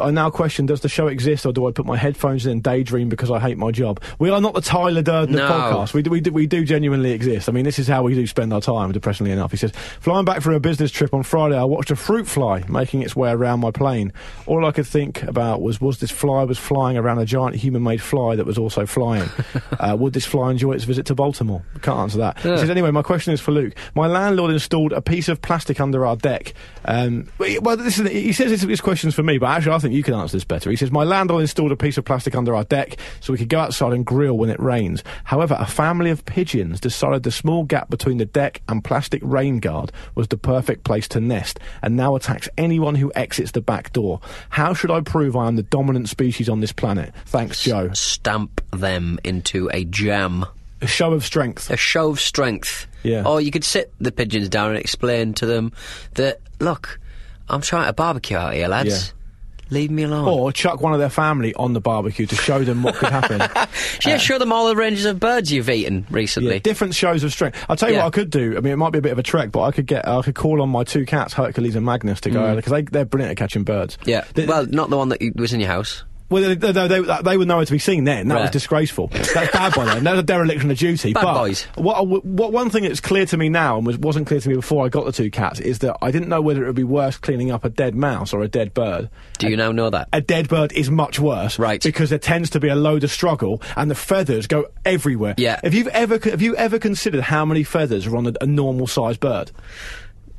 I 0.00 0.10
now 0.10 0.30
question: 0.30 0.66
Does 0.66 0.80
the 0.80 0.88
show 0.88 1.08
exist, 1.08 1.46
or 1.46 1.52
do 1.52 1.66
I 1.66 1.72
put 1.72 1.86
my 1.86 1.96
headphones 1.96 2.46
in 2.46 2.52
and 2.52 2.62
daydream 2.62 3.08
because 3.08 3.30
I 3.30 3.38
hate 3.38 3.58
my 3.58 3.70
job? 3.70 4.02
We 4.18 4.30
are 4.30 4.40
not 4.40 4.54
the 4.54 4.60
Tyler 4.60 5.02
Durden 5.02 5.36
No. 5.36 5.48
podcast. 5.48 5.94
We 5.94 6.02
do, 6.02 6.10
we 6.10 6.20
do 6.20 6.32
we 6.32 6.46
do 6.46 6.64
genuinely 6.64 7.12
exist. 7.12 7.48
I 7.48 7.52
mean, 7.52 7.64
this 7.64 7.78
is 7.78 7.86
how 7.86 8.02
we 8.02 8.14
do 8.14 8.26
spend 8.26 8.52
our 8.52 8.60
time. 8.60 8.92
Depressingly 8.92 9.32
enough, 9.32 9.50
he 9.50 9.56
says. 9.56 9.72
Flying 10.00 10.24
back 10.24 10.42
from 10.42 10.54
a 10.54 10.60
business 10.60 10.90
trip 10.90 11.14
on 11.14 11.22
Friday, 11.22 11.56
I 11.56 11.64
watched 11.64 11.90
a 11.90 11.96
fruit 11.96 12.26
fly 12.26 12.64
making 12.68 13.02
its 13.02 13.14
way 13.16 13.30
around 13.30 13.60
my 13.60 13.70
plane. 13.70 14.12
All 14.46 14.64
I 14.66 14.72
could 14.72 14.86
think 14.86 15.22
about 15.22 15.62
was: 15.62 15.80
was 15.80 15.98
this 15.98 16.10
fly 16.10 16.44
was 16.44 16.58
flying 16.58 16.96
around 16.96 17.18
a 17.18 17.24
giant 17.24 17.56
human-made 17.56 18.02
fly 18.02 18.36
that 18.36 18.46
was 18.46 18.58
also 18.58 18.86
flying? 18.86 19.28
uh, 19.80 19.96
would 19.98 20.12
this 20.12 20.26
fly 20.26 20.50
enjoy 20.50 20.72
its 20.72 20.84
visit 20.84 21.06
to 21.06 21.14
Baltimore? 21.14 21.62
Can't 21.82 21.98
answer 21.98 22.18
that. 22.18 22.38
He 22.40 22.56
says 22.56 22.70
anyway. 22.70 22.90
My 22.90 23.02
question 23.02 23.32
is 23.32 23.40
for 23.40 23.52
Luke. 23.52 23.74
My 23.94 24.06
landlord 24.08 24.50
installed 24.50 24.92
a 24.92 25.00
piece 25.00 25.28
of 25.28 25.40
plastic 25.40 25.80
under 25.80 26.04
our 26.04 26.16
deck. 26.16 26.54
Um, 26.84 27.28
well, 27.38 27.76
this 27.76 27.98
is, 27.98 28.08
he 28.10 28.32
says 28.32 28.50
this, 28.50 28.62
this 28.62 28.80
question's 28.80 29.14
for 29.14 29.22
me, 29.22 29.38
but 29.38 29.46
actually 29.46 29.74
I 29.74 29.78
think 29.78 29.89
you 29.92 30.02
can 30.02 30.14
answer 30.14 30.36
this 30.36 30.44
better. 30.44 30.70
He 30.70 30.76
says 30.76 30.90
my 30.90 31.04
landlord 31.04 31.42
installed 31.42 31.72
a 31.72 31.76
piece 31.76 31.98
of 31.98 32.04
plastic 32.04 32.34
under 32.34 32.54
our 32.54 32.64
deck 32.64 32.96
so 33.20 33.32
we 33.32 33.38
could 33.38 33.48
go 33.48 33.60
outside 33.60 33.92
and 33.92 34.04
grill 34.04 34.36
when 34.36 34.50
it 34.50 34.60
rains. 34.60 35.02
However, 35.24 35.56
a 35.58 35.66
family 35.66 36.10
of 36.10 36.24
pigeons 36.24 36.80
decided 36.80 37.22
the 37.22 37.30
small 37.30 37.64
gap 37.64 37.90
between 37.90 38.18
the 38.18 38.24
deck 38.24 38.62
and 38.68 38.84
plastic 38.84 39.20
rain 39.24 39.58
guard 39.58 39.92
was 40.14 40.28
the 40.28 40.36
perfect 40.36 40.84
place 40.84 41.08
to 41.08 41.20
nest, 41.20 41.60
and 41.82 41.96
now 41.96 42.16
attacks 42.16 42.48
anyone 42.56 42.94
who 42.94 43.12
exits 43.14 43.52
the 43.52 43.60
back 43.60 43.92
door. 43.92 44.20
How 44.48 44.74
should 44.74 44.90
I 44.90 45.00
prove 45.00 45.36
I 45.36 45.48
am 45.48 45.56
the 45.56 45.62
dominant 45.62 46.08
species 46.08 46.48
on 46.48 46.60
this 46.60 46.72
planet? 46.72 47.12
Thanks, 47.26 47.62
Joe. 47.62 47.90
Stamp 47.92 48.60
them 48.70 49.18
into 49.24 49.70
a 49.72 49.84
jam. 49.84 50.46
A 50.82 50.86
show 50.86 51.12
of 51.12 51.24
strength. 51.24 51.70
A 51.70 51.76
show 51.76 52.10
of 52.10 52.20
strength. 52.20 52.86
Yeah. 53.02 53.24
Or 53.26 53.40
you 53.40 53.50
could 53.50 53.64
sit 53.64 53.92
the 54.00 54.12
pigeons 54.12 54.48
down 54.48 54.70
and 54.70 54.78
explain 54.78 55.34
to 55.34 55.46
them 55.46 55.72
that, 56.14 56.40
look, 56.58 56.98
I'm 57.48 57.60
trying 57.60 57.86
to 57.86 57.92
barbecue 57.92 58.36
out 58.36 58.54
here, 58.54 58.68
lads. 58.68 59.12
Leave 59.70 59.90
me 59.90 60.02
alone. 60.02 60.26
Or 60.28 60.52
chuck 60.52 60.80
one 60.80 60.92
of 60.92 60.98
their 60.98 61.08
family 61.10 61.54
on 61.54 61.72
the 61.72 61.80
barbecue 61.80 62.26
to 62.26 62.34
show 62.34 62.64
them 62.64 62.82
what 62.82 62.96
could 62.96 63.08
happen. 63.10 63.40
yeah, 64.04 64.16
show 64.16 64.38
them 64.38 64.52
all 64.52 64.68
the 64.68 64.76
ranges 64.76 65.04
of 65.04 65.20
birds 65.20 65.52
you've 65.52 65.70
eaten 65.70 66.06
recently. 66.10 66.54
Yeah, 66.54 66.58
different 66.58 66.94
shows 66.94 67.22
of 67.24 67.32
strength. 67.32 67.64
I'll 67.68 67.76
tell 67.76 67.88
you 67.88 67.96
Yeah. 67.96 68.02
what 68.04 68.08
I 68.08 68.10
could 68.16 68.30
do. 68.30 68.56
I 68.56 68.60
mean, 68.60 68.72
it 68.72 68.76
might 68.76 68.90
be 68.90 68.98
a 68.98 69.02
bit 69.02 69.12
of 69.12 69.18
a 69.18 69.22
trek, 69.22 69.52
but 69.52 69.62
I 69.62 69.70
could 69.70 69.86
get, 69.86 70.06
I 70.08 70.22
could 70.22 70.34
call 70.34 70.60
on 70.62 70.68
my 70.70 70.84
two 70.84 71.06
cats, 71.06 71.34
Hercules 71.34 71.76
and 71.76 71.86
Magnus, 71.86 72.20
to 72.22 72.30
go 72.30 72.40
Mm. 72.40 72.56
because 72.56 72.72
they, 72.72 72.82
they're 72.82 73.04
brilliant 73.04 73.30
at 73.32 73.36
catching 73.36 73.62
birds. 73.64 73.96
Yeah. 74.04 74.24
well, 74.46 74.66
not 74.66 74.90
the 74.90 74.96
one 74.96 75.10
that 75.10 75.20
was 75.36 75.52
in 75.52 75.60
your 75.60 75.68
house. 75.68 76.04
Well, 76.30 76.42
they, 76.42 76.54
they, 76.54 76.86
they, 76.86 77.22
they 77.22 77.36
were 77.36 77.44
nowhere 77.44 77.66
to 77.66 77.72
be 77.72 77.78
seen 77.78 78.04
then. 78.04 78.28
That 78.28 78.40
was 78.40 78.50
disgraceful. 78.50 79.08
That's 79.12 79.32
bad 79.32 79.74
by 79.74 79.84
them. 79.84 80.04
That's 80.04 80.20
a 80.20 80.22
dereliction 80.22 80.70
of 80.70 80.78
duty. 80.78 81.12
Bad 81.12 81.22
but 81.22 81.34
boys. 81.34 81.62
What, 81.74 82.24
what 82.24 82.52
one 82.52 82.70
thing 82.70 82.84
that's 82.84 83.00
clear 83.00 83.26
to 83.26 83.36
me 83.36 83.48
now 83.48 83.78
and 83.78 83.86
was, 83.86 83.98
wasn't 83.98 84.26
clear 84.26 84.40
to 84.40 84.48
me 84.48 84.54
before 84.54 84.86
I 84.86 84.88
got 84.88 85.04
the 85.06 85.12
two 85.12 85.30
cats 85.30 85.60
is 85.60 85.80
that 85.80 85.96
I 86.00 86.10
didn't 86.10 86.28
know 86.28 86.40
whether 86.40 86.62
it 86.62 86.66
would 86.68 86.76
be 86.76 86.84
worse 86.84 87.16
cleaning 87.16 87.50
up 87.50 87.64
a 87.64 87.68
dead 87.68 87.94
mouse 87.94 88.32
or 88.32 88.42
a 88.42 88.48
dead 88.48 88.74
bird. 88.74 89.10
Do 89.38 89.48
you 89.48 89.56
now 89.56 89.72
know 89.72 89.90
that? 89.90 90.08
A 90.12 90.20
dead 90.20 90.48
bird 90.48 90.72
is 90.72 90.90
much 90.90 91.18
worse, 91.18 91.58
right? 91.58 91.82
Because 91.82 92.10
there 92.10 92.18
tends 92.18 92.50
to 92.50 92.60
be 92.60 92.68
a 92.68 92.76
load 92.76 93.02
of 93.04 93.10
struggle, 93.10 93.60
and 93.76 93.90
the 93.90 93.94
feathers 93.94 94.46
go 94.46 94.66
everywhere. 94.84 95.34
Yeah. 95.36 95.60
Have 95.64 95.74
you 95.74 95.88
ever 95.90 96.18
have 96.30 96.42
you 96.42 96.54
ever 96.56 96.78
considered 96.78 97.22
how 97.22 97.44
many 97.44 97.64
feathers 97.64 98.06
are 98.06 98.16
on 98.16 98.26
a, 98.26 98.32
a 98.40 98.46
normal 98.46 98.86
sized 98.86 99.20
bird? 99.20 99.50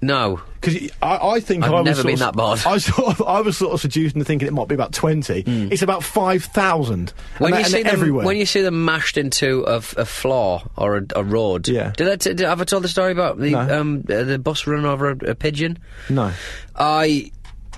No. 0.03 0.41
Because 0.59 0.91
I, 1.01 1.17
I 1.17 1.39
think 1.39 1.63
I've 1.63 1.71
I 1.71 1.81
was 1.81 1.85
never 1.85 2.03
been 2.03 2.13
of- 2.13 2.19
that 2.19 2.33
bored. 2.35 2.59
I 2.65 2.77
sort 2.79 3.19
of, 3.19 3.27
I 3.27 3.41
was 3.41 3.57
sort 3.57 3.73
of 3.73 3.81
seduced 3.81 4.15
into 4.15 4.25
thinking 4.25 4.47
it 4.47 4.51
might 4.53 4.67
be 4.67 4.75
about 4.75 4.93
twenty. 4.93 5.43
It's 5.45 5.81
about 5.81 6.03
five 6.03 6.43
thousand. 6.43 7.13
When 7.39 7.53
you 7.55 7.63
see 7.63 7.83
them, 7.83 7.93
everywhere. 7.93 8.25
when 8.25 8.37
you 8.37 8.45
see 8.45 8.61
them 8.61 8.83
mashed 8.85 9.17
into 9.17 9.61
a 9.61 9.79
floor 9.81 10.61
or 10.75 10.97
a, 10.97 11.03
a 11.15 11.23
road, 11.23 11.67
yeah. 11.67 11.93
Did 11.95 12.09
I 12.09 12.15
t- 12.15 12.33
did, 12.33 12.47
have 12.47 12.61
I 12.61 12.63
told 12.63 12.83
the 12.83 12.87
story 12.89 13.11
about 13.11 13.39
the 13.39 13.55
um 13.55 14.03
uh, 14.09 14.23
the 14.23 14.37
bus 14.39 14.65
running 14.67 14.85
over 14.85 15.11
a, 15.11 15.31
a 15.31 15.35
pigeon? 15.35 15.77
no. 16.09 16.31
I 16.75 17.31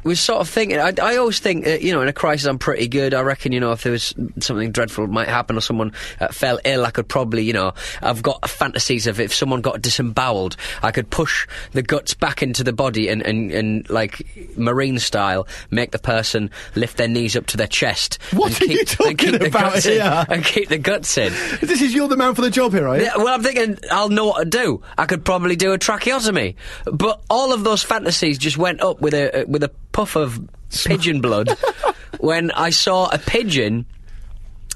was 0.03 0.19
sort 0.19 0.41
of 0.41 0.49
thinking. 0.49 0.79
I, 0.79 0.93
I 1.01 1.17
always 1.17 1.39
think, 1.39 1.65
uh, 1.67 1.71
you 1.71 1.93
know, 1.93 2.01
in 2.01 2.07
a 2.07 2.13
crisis, 2.13 2.47
I'm 2.47 2.59
pretty 2.59 2.87
good. 2.87 3.13
I 3.13 3.21
reckon, 3.21 3.51
you 3.51 3.59
know, 3.59 3.71
if 3.71 3.83
there 3.83 3.91
was 3.91 4.13
something 4.39 4.71
dreadful 4.71 5.07
might 5.07 5.27
happen 5.27 5.57
or 5.57 5.61
someone 5.61 5.93
uh, 6.19 6.27
fell 6.29 6.59
ill, 6.65 6.85
I 6.85 6.91
could 6.91 7.07
probably, 7.07 7.43
you 7.43 7.53
know, 7.53 7.73
I've 8.01 8.21
got 8.21 8.49
fantasies 8.49 9.07
of 9.07 9.19
if 9.19 9.33
someone 9.33 9.61
got 9.61 9.81
disemboweled, 9.81 10.57
I 10.81 10.91
could 10.91 11.09
push 11.09 11.47
the 11.71 11.81
guts 11.81 12.13
back 12.13 12.43
into 12.43 12.63
the 12.63 12.73
body 12.73 13.09
and, 13.09 13.21
and, 13.21 13.51
and 13.51 13.89
like 13.89 14.57
marine 14.57 14.99
style, 14.99 15.47
make 15.71 15.91
the 15.91 15.99
person 15.99 16.49
lift 16.75 16.97
their 16.97 17.07
knees 17.07 17.35
up 17.35 17.45
to 17.47 17.57
their 17.57 17.67
chest. 17.67 18.19
What 18.31 18.53
and 18.53 18.61
are 18.61 18.73
you 18.73 18.79
keep, 18.79 18.87
keep 18.87 18.97
talking 18.97 19.31
the 19.39 19.47
about 19.47 19.83
here? 19.83 20.01
In, 20.01 20.33
and 20.33 20.45
keep 20.45 20.69
the 20.69 20.77
guts 20.77 21.17
in. 21.17 21.33
This 21.61 21.81
is 21.81 21.93
you're 21.93 22.07
the 22.07 22.17
man 22.17 22.35
for 22.35 22.41
the 22.41 22.49
job 22.49 22.73
here, 22.73 22.85
right? 22.85 23.01
Yeah, 23.01 23.17
well, 23.17 23.29
I'm 23.29 23.43
thinking 23.43 23.77
I'll 23.91 24.09
know 24.09 24.27
what 24.27 24.43
to 24.43 24.49
do. 24.49 24.81
I 24.97 25.05
could 25.05 25.23
probably 25.25 25.55
do 25.55 25.73
a 25.73 25.77
tracheotomy, 25.77 26.55
but 26.85 27.21
all 27.29 27.53
of 27.53 27.63
those 27.63 27.83
fantasies 27.83 28.37
just 28.37 28.57
went 28.57 28.81
up 28.81 29.01
with 29.01 29.13
a 29.13 29.45
with 29.47 29.63
a 29.63 29.69
puff 29.93 30.15
of 30.17 30.39
pigeon 30.85 31.21
blood 31.21 31.49
when 32.19 32.51
I 32.51 32.71
saw 32.71 33.07
a 33.09 33.17
pigeon 33.17 33.85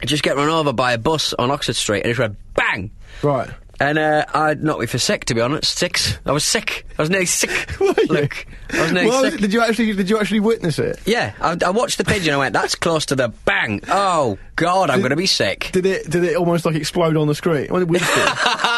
just 0.06 0.24
get 0.24 0.36
run 0.38 0.48
over 0.50 0.72
by 0.74 0.94
a 0.94 0.98
bus 0.98 1.34
on 1.34 1.50
Oxford 1.52 1.76
Street, 1.76 2.04
and 2.04 2.12
it 2.12 2.18
went 2.20 2.38
bang. 2.54 2.92
Right. 3.24 3.50
And 3.80 4.00
uh, 4.00 4.26
I'd 4.34 4.64
knocked 4.64 4.80
me 4.80 4.86
for 4.88 4.98
sick, 4.98 5.26
to 5.26 5.36
be 5.36 5.42
honest. 5.42 5.78
Six. 5.78 6.18
I 6.26 6.32
was 6.32 6.44
sick. 6.44 6.88
I 6.98 7.02
was 7.04 7.12
nearly 7.12 7.28
sick. 7.28 7.80
Look, 8.10 8.48
I 8.74 8.82
was 8.82 8.92
nearly 8.92 9.08
Well, 9.10 9.30
sick. 9.30 9.40
did 9.40 9.54
you 9.54 9.62
actually 9.62 9.94
did 9.94 10.10
you 10.10 10.20
actually 10.20 10.40
witness 10.40 10.80
it? 10.80 11.00
Yeah, 11.06 11.34
I, 11.40 11.56
I 11.64 11.70
watched 11.70 12.00
the 12.00 12.04
pigeon. 12.04 12.34
I 12.34 12.38
went, 12.38 12.54
"That's 12.54 12.74
close 12.74 13.06
to 13.08 13.16
the 13.16 13.30
bang." 13.46 13.82
Oh 13.88 14.40
God, 14.56 14.90
I'm 14.90 15.00
going 15.00 15.12
to 15.12 15.16
be 15.16 15.28
sick. 15.28 15.70
Did 15.74 15.86
it 15.86 16.10
did 16.10 16.24
it 16.24 16.36
almost 16.38 16.66
like 16.66 16.74
explode 16.76 17.18
on 17.18 17.28
the 17.28 17.36
screen? 17.36 17.68
Well, 17.72 17.82
it 17.84 17.88
was- 17.88 18.02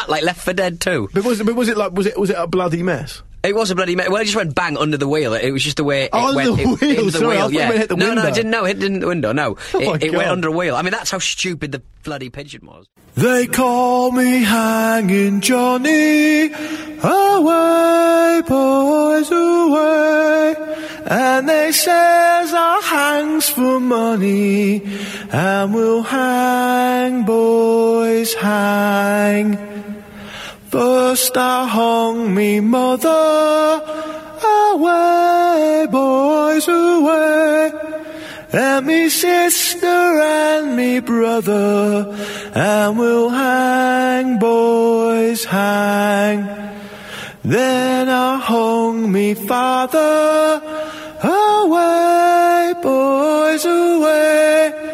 like 0.08 0.22
Left 0.22 0.40
for 0.42 0.52
Dead 0.52 0.80
too. 0.82 1.08
but 1.14 1.24
was 1.24 1.40
it 1.40 1.44
but 1.46 1.54
was 1.54 1.68
it 1.70 1.78
like 1.78 1.92
was 1.92 2.06
it 2.06 2.18
was 2.18 2.28
it 2.30 2.36
a 2.38 2.46
bloody 2.46 2.82
mess? 2.82 3.22
It 3.42 3.54
was 3.54 3.70
a 3.70 3.74
bloody 3.74 3.96
me- 3.96 4.04
well. 4.08 4.20
It 4.20 4.24
just 4.24 4.36
went 4.36 4.54
bang 4.54 4.76
under 4.76 4.98
the 4.98 5.08
wheel. 5.08 5.32
It 5.32 5.50
was 5.50 5.64
just 5.64 5.78
the 5.78 5.84
way 5.84 6.04
it 6.04 6.10
Oh, 6.12 6.34
went. 6.34 6.56
the 6.56 6.62
it, 6.62 6.66
wheel, 6.66 6.90
into 6.90 7.04
the 7.10 7.18
sorry, 7.18 7.36
wheel. 7.38 7.50
yeah. 7.52 7.72
hit 7.72 7.90
no, 7.90 7.96
no, 7.96 8.08
window. 8.08 8.26
it 8.28 8.34
didn't. 8.34 8.50
No, 8.50 8.64
it 8.66 8.78
didn't 8.78 9.00
the 9.00 9.06
window. 9.06 9.32
No, 9.32 9.56
Oh, 9.74 9.94
it, 9.94 10.02
it 10.04 10.12
went 10.12 10.28
under 10.28 10.48
a 10.48 10.52
wheel. 10.52 10.76
I 10.76 10.82
mean, 10.82 10.90
that's 10.92 11.10
how 11.10 11.18
stupid 11.20 11.72
the 11.72 11.82
bloody 12.04 12.28
pigeon 12.28 12.66
was. 12.66 12.86
They 13.14 13.46
call 13.46 14.12
me 14.12 14.42
Hanging 14.42 15.40
Johnny. 15.40 16.52
Away, 17.02 18.42
boys, 18.46 19.30
away. 19.30 20.54
And 21.06 21.48
they 21.48 21.72
says 21.72 22.52
I 22.54 22.80
hangs 22.84 23.48
for 23.48 23.80
money 23.80 24.82
and 25.32 25.74
we'll 25.74 26.02
hang, 26.02 27.24
boys, 27.24 28.34
hang. 28.34 29.56
First 30.70 31.36
I 31.36 31.66
hung 31.66 32.32
me 32.32 32.60
mother, 32.60 33.82
away, 34.70 35.88
boys, 35.90 36.68
away. 36.68 37.72
And 38.52 38.86
me 38.86 39.08
sister 39.08 39.88
and 39.88 40.76
me 40.76 41.00
brother, 41.00 42.16
and 42.54 42.96
we'll 42.96 43.30
hang, 43.30 44.38
boys, 44.38 45.44
hang. 45.44 46.46
Then 47.42 48.08
I 48.08 48.38
hung 48.38 49.10
me 49.10 49.34
father, 49.34 50.62
away, 51.24 52.74
boys, 52.80 53.64
away. 53.64 54.90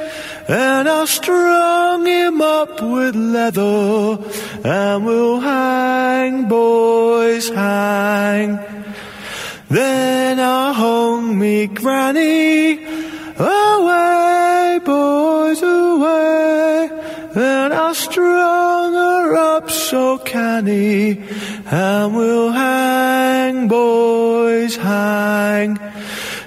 And 0.49 0.89
I 0.89 1.05
strung 1.07 2.07
him 2.07 2.41
up 2.41 2.81
with 2.81 3.17
leather, 3.17 4.19
and 4.67 5.07
we'll 5.07 5.39
hang, 5.39 6.49
boys, 6.49 7.49
hang. 7.49 8.59
Then 9.71 10.41
I 10.41 10.73
hung 10.73 11.39
me 11.39 11.69
granny, 11.69 12.85
away, 13.39 14.81
boys, 14.85 15.63
away. 15.63 16.91
Then 17.33 17.73
I 17.73 17.93
strung 17.93 18.95
her 18.95 19.37
up 19.37 19.71
so 19.71 20.19
canny, 20.19 21.23
and 21.67 22.17
we'll 22.17 22.51
hang, 22.51 23.69
boys, 23.69 24.75
hang. 24.75 25.79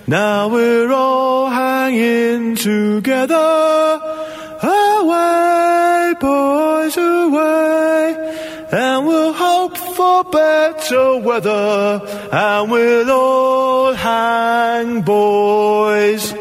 Now 0.08 0.50
we're 0.50 0.92
all 0.92 1.50
hanging 1.50 2.56
together, 2.56 3.59
And 8.72 9.08
we'll 9.08 9.34
hope 9.34 9.78
for 9.78 10.24
better 10.26 11.18
weather, 11.18 12.02
and 12.32 12.72
we'll 12.72 13.10
all 13.10 13.94
hang, 13.94 15.02
boys. 15.02 16.34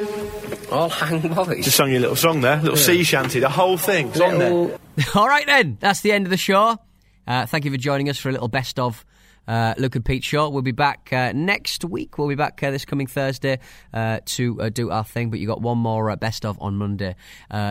All 0.70 0.90
hang 0.90 1.20
boys. 1.32 1.64
Just 1.64 1.76
sung 1.78 1.90
you 1.90 1.98
a 1.98 2.00
little 2.00 2.16
song 2.16 2.42
there, 2.42 2.60
little 2.60 2.76
sea 2.76 3.02
shanty, 3.02 3.40
the 3.40 3.48
whole 3.48 3.78
thing. 3.78 4.08
It's 4.08 4.20
on 4.20 4.38
there. 4.38 4.78
All 5.14 5.26
right 5.26 5.46
then, 5.46 5.78
that's 5.80 6.00
the 6.02 6.12
end 6.12 6.26
of 6.26 6.30
the 6.30 6.36
show. 6.36 6.78
Uh, 7.26 7.46
thank 7.46 7.64
you 7.64 7.70
for 7.70 7.76
joining 7.76 8.10
us 8.10 8.18
for 8.18 8.28
a 8.28 8.32
little 8.32 8.48
best 8.48 8.78
of 8.78 9.06
uh, 9.48 9.74
Luke 9.78 9.96
and 9.96 10.04
Pete 10.04 10.22
show. 10.22 10.48
We'll 10.50 10.62
be 10.62 10.70
back 10.70 11.12
uh, 11.12 11.32
next 11.34 11.84
week. 11.84 12.18
We'll 12.18 12.28
be 12.28 12.34
back 12.34 12.62
uh, 12.62 12.70
this 12.70 12.84
coming 12.84 13.06
Thursday 13.06 13.58
uh, 13.92 14.20
to 14.26 14.60
uh, 14.60 14.68
do 14.68 14.90
our 14.90 15.04
thing. 15.04 15.30
But 15.30 15.40
you 15.40 15.46
got 15.46 15.62
one 15.62 15.78
more 15.78 16.10
uh, 16.10 16.16
best 16.16 16.44
of 16.44 16.60
on 16.60 16.76
Monday 16.76 17.16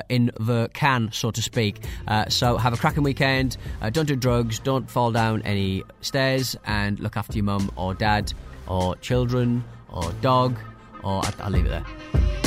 in 0.09 0.31
the 0.39 0.69
can, 0.73 1.11
so 1.11 1.31
to 1.31 1.41
speak. 1.41 1.83
So 2.29 2.57
have 2.57 2.73
a 2.73 2.77
cracking 2.77 3.03
weekend. 3.03 3.57
Don't 3.91 4.07
do 4.07 4.15
drugs. 4.15 4.59
Don't 4.59 4.89
fall 4.89 5.11
down 5.11 5.43
any 5.43 5.83
stairs, 6.01 6.55
and 6.65 6.99
look 6.99 7.15
after 7.15 7.37
your 7.37 7.45
mum 7.45 7.71
or 7.75 7.93
dad 7.93 8.33
or 8.67 8.95
children 8.97 9.63
or 9.89 10.11
dog. 10.21 10.57
Or 11.03 11.21
I'll 11.39 11.51
leave 11.51 11.65
it 11.65 11.69
there. 11.69 12.46